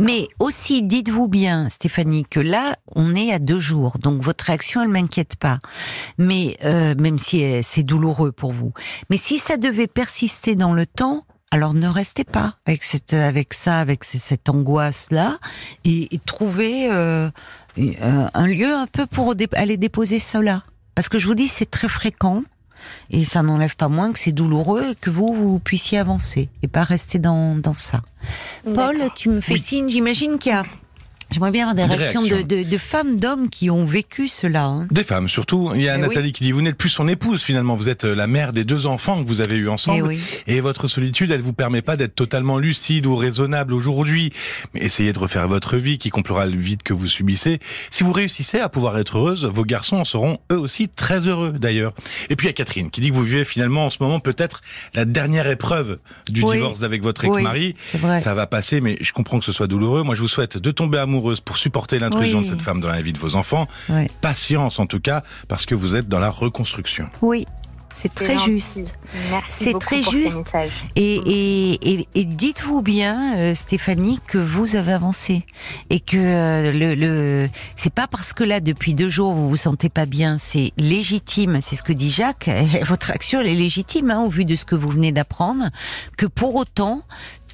Mais 0.00 0.28
aussi, 0.38 0.82
dites-vous 0.82 1.28
bien, 1.28 1.68
Stéphanie, 1.68 2.24
que 2.24 2.40
là, 2.40 2.76
on 2.94 3.14
est 3.14 3.32
à 3.32 3.38
deux 3.38 3.58
jours, 3.58 3.98
donc 3.98 4.22
votre 4.22 4.46
réaction, 4.46 4.82
elle 4.82 4.88
m'inquiète 4.88 5.36
pas. 5.36 5.58
Mais 6.16 6.56
euh, 6.64 6.94
même 6.98 7.18
si 7.18 7.44
c'est 7.62 7.82
douloureux 7.82 8.32
pour 8.32 8.52
vous, 8.52 8.72
mais 9.10 9.18
si 9.18 9.38
ça 9.38 9.58
devait 9.58 9.88
persister 9.88 10.54
dans 10.54 10.72
le 10.72 10.86
temps, 10.86 11.26
alors 11.52 11.74
ne 11.74 11.86
restez 11.86 12.24
pas 12.24 12.56
avec 12.64 12.82
cette, 12.82 13.12
avec 13.12 13.52
ça, 13.52 13.78
avec 13.78 14.04
cette 14.04 14.48
angoisse 14.48 15.08
là, 15.10 15.38
et, 15.84 16.12
et 16.14 16.18
trouvez 16.18 16.90
euh, 16.90 17.28
euh, 17.78 18.26
un 18.32 18.46
lieu 18.46 18.72
un 18.72 18.86
peu 18.86 19.04
pour 19.04 19.34
aller 19.52 19.76
déposer 19.76 20.18
cela. 20.18 20.62
Parce 20.94 21.10
que 21.10 21.18
je 21.18 21.26
vous 21.26 21.34
dis, 21.34 21.48
c'est 21.48 21.70
très 21.70 21.88
fréquent 21.88 22.42
et 23.10 23.26
ça 23.26 23.42
n'enlève 23.42 23.76
pas 23.76 23.88
moins 23.88 24.12
que 24.12 24.18
c'est 24.18 24.32
douloureux 24.32 24.92
et 24.92 24.94
que 24.94 25.10
vous, 25.10 25.34
vous 25.34 25.58
puissiez 25.58 25.98
avancer 25.98 26.48
et 26.62 26.68
pas 26.68 26.84
rester 26.84 27.18
dans, 27.18 27.54
dans 27.54 27.74
ça. 27.74 28.00
Paul, 28.74 28.96
tu 29.14 29.28
me 29.28 29.42
fais 29.42 29.58
signe, 29.58 29.90
j'imagine 29.90 30.38
qu'il 30.38 30.52
y 30.52 30.54
a 30.54 30.64
J'aimerais 31.32 31.50
bien 31.50 31.68
avoir 31.68 31.88
des, 31.88 31.94
réactions, 31.94 32.22
De, 32.22 32.42
de, 32.42 32.62
de, 32.62 32.78
femmes, 32.78 33.18
d'hommes 33.18 33.48
qui 33.48 33.70
ont 33.70 33.84
vécu 33.84 34.28
cela. 34.28 34.64
Hein. 34.64 34.86
Des 34.90 35.02
femmes 35.02 35.28
surtout. 35.28 35.72
Il 35.74 35.82
y 35.82 35.88
a 35.88 35.96
eh 35.96 36.00
Nathalie 36.00 36.32
qui 36.32 36.44
dit 36.44 36.52
vous 36.52 36.62
n'êtes 36.62 36.76
plus 36.76 36.88
son 36.88 37.08
épouse 37.08 37.42
finalement, 37.42 37.74
vous 37.76 37.88
êtes 37.88 38.04
euh, 38.04 38.14
la 38.14 38.26
mère 38.26 38.52
des 38.52 38.64
deux 38.64 38.86
enfants 38.86 39.22
que 39.22 39.28
vous 39.28 39.40
avez 39.40 39.56
eus 39.56 39.68
ensemble. 39.68 40.14
Et, 40.46 40.60
votre 40.60 40.86
solitude, 40.86 41.32
elle 41.32 41.40
vous 41.40 41.52
permet 41.52 41.82
pas 41.82 41.96
d'être 41.96 42.14
totalement 42.14 42.58
lucide 42.58 43.06
ou 43.06 43.16
raisonnable 43.16 43.74
aujourd'hui. 43.74 44.32
Mais 44.74 44.80
essayez 44.80 45.12
de 45.12 45.18
refaire 45.18 45.48
votre 45.48 45.76
vie 45.76 45.98
qui 45.98 46.10
complera 46.10 46.46
le 46.46 46.56
vide 46.56 46.82
que 46.82 46.92
vous 46.92 47.08
subissez. 47.08 47.58
Si 47.90 48.04
vous 48.04 48.12
réussissez 48.12 48.60
à 48.60 48.68
pouvoir 48.68 48.96
être 48.98 49.18
heureuse, 49.18 49.44
vos 49.44 49.64
garçons 49.64 49.96
en 49.96 50.04
seront 50.04 50.38
eux 50.52 50.58
aussi 50.58 50.88
très 50.88 51.26
heureux 51.26 51.52
d'ailleurs. 51.52 51.94
Et 52.30 52.36
puis 52.36 52.46
il 52.46 52.50
y 52.50 52.50
a 52.50 52.54
Catherine 52.54 52.90
qui 52.90 53.00
dit 53.00 53.10
que 53.10 53.14
vous 53.14 53.24
vivez 53.24 53.44
finalement 53.44 53.86
en 53.86 53.90
ce 53.90 53.98
moment 54.00 54.20
peut-être 54.20 54.60
la 54.94 55.04
dernière 55.04 55.48
épreuve 55.48 55.98
du 56.28 56.42
divorce 56.42 56.82
avec 56.82 57.02
votre 57.02 57.24
ex-mari. 57.24 57.74
Ça 58.20 58.34
va 58.34 58.46
passer, 58.46 58.80
mais 58.80 58.98
je 59.00 59.12
comprends 59.12 59.38
que 59.38 59.44
ce 59.44 59.52
soit 59.52 59.66
douloureux. 59.66 60.02
Moi, 60.02 60.14
je 60.14 60.20
vous 60.20 60.28
souhaite 60.28 60.58
de 60.58 60.70
tomber 60.70 60.98
amoureux 60.98 61.21
pour 61.44 61.56
supporter 61.56 61.98
l'intrusion 61.98 62.42
de 62.42 62.46
cette 62.46 62.62
femme 62.62 62.80
dans 62.80 62.88
la 62.88 63.02
vie 63.02 63.12
de 63.12 63.18
vos 63.18 63.36
enfants. 63.36 63.66
Patience 64.20 64.78
en 64.78 64.86
tout 64.86 65.00
cas, 65.00 65.22
parce 65.48 65.66
que 65.66 65.74
vous 65.74 65.96
êtes 65.96 66.08
dans 66.08 66.18
la 66.18 66.30
reconstruction. 66.30 67.08
Oui, 67.20 67.46
c'est 67.92 68.12
très 68.12 68.38
juste. 68.38 68.94
C'est 69.48 69.78
très 69.78 70.02
juste. 70.02 70.52
Et, 70.96 71.74
et, 71.74 72.08
et, 72.14 72.24
dites-vous 72.24 72.80
bien, 72.80 73.36
euh, 73.36 73.54
Stéphanie, 73.54 74.18
que 74.26 74.38
vous 74.38 74.76
avez 74.76 74.92
avancé 74.92 75.44
et 75.90 76.00
que 76.00 76.16
euh, 76.16 76.72
le, 76.72 76.94
le 76.94 77.48
c'est 77.76 77.92
pas 77.92 78.06
parce 78.06 78.32
que 78.32 78.44
là 78.44 78.60
depuis 78.60 78.94
deux 78.94 79.10
jours 79.10 79.34
vous 79.34 79.48
vous 79.48 79.56
sentez 79.56 79.90
pas 79.90 80.06
bien, 80.06 80.38
c'est 80.38 80.72
légitime. 80.78 81.60
C'est 81.60 81.76
ce 81.76 81.82
que 81.82 81.92
dit 81.92 82.10
Jacques. 82.10 82.50
Votre 82.82 83.10
action 83.10 83.40
elle 83.40 83.48
est 83.48 83.54
légitime 83.54 84.10
hein, 84.10 84.22
au 84.22 84.30
vu 84.30 84.44
de 84.44 84.56
ce 84.56 84.64
que 84.64 84.74
vous 84.74 84.88
venez 84.88 85.12
d'apprendre. 85.12 85.68
Que 86.16 86.26
pour 86.26 86.54
autant, 86.56 87.02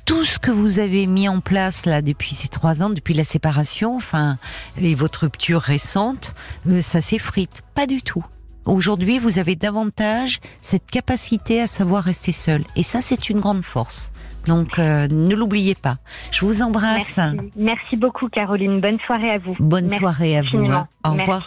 tout 0.08 0.24
ce 0.24 0.38
que 0.38 0.50
vous 0.50 0.78
avez 0.78 1.06
mis 1.06 1.28
en 1.28 1.40
place 1.40 1.84
là 1.84 2.00
depuis 2.00 2.30
ces 2.30 2.48
trois 2.48 2.82
ans, 2.82 2.88
depuis 2.88 3.12
la 3.12 3.24
séparation, 3.24 3.94
enfin, 3.94 4.38
et 4.80 4.94
votre 4.94 5.24
rupture 5.24 5.60
récente, 5.60 6.34
euh, 6.66 6.80
ça 6.80 7.02
s'effrite. 7.02 7.62
Pas 7.74 7.86
du 7.86 8.00
tout. 8.00 8.24
Aujourd'hui, 8.64 9.18
vous 9.18 9.38
avez 9.38 9.54
davantage 9.54 10.40
cette 10.62 10.90
capacité 10.90 11.60
à 11.60 11.66
savoir 11.66 12.04
rester 12.04 12.32
seul. 12.32 12.64
Et 12.74 12.82
ça, 12.82 13.02
c'est 13.02 13.28
une 13.28 13.40
grande 13.40 13.62
force. 13.62 14.10
Donc, 14.46 14.78
euh, 14.78 15.08
ne 15.08 15.34
l'oubliez 15.34 15.74
pas. 15.74 15.98
Je 16.30 16.46
vous 16.46 16.62
embrasse. 16.62 17.20
Merci. 17.54 17.98
beaucoup, 17.98 18.30
Caroline. 18.30 18.80
Bonne 18.80 18.98
soirée 19.00 19.32
à 19.32 19.38
vous. 19.38 19.56
Bonne 19.60 19.90
soirée 19.90 20.38
à 20.38 20.42
vous. 20.42 20.64
Hein. 20.64 20.88
Au 21.04 21.10
revoir. 21.10 21.46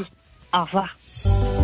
Au 0.54 0.62
revoir. 0.66 1.61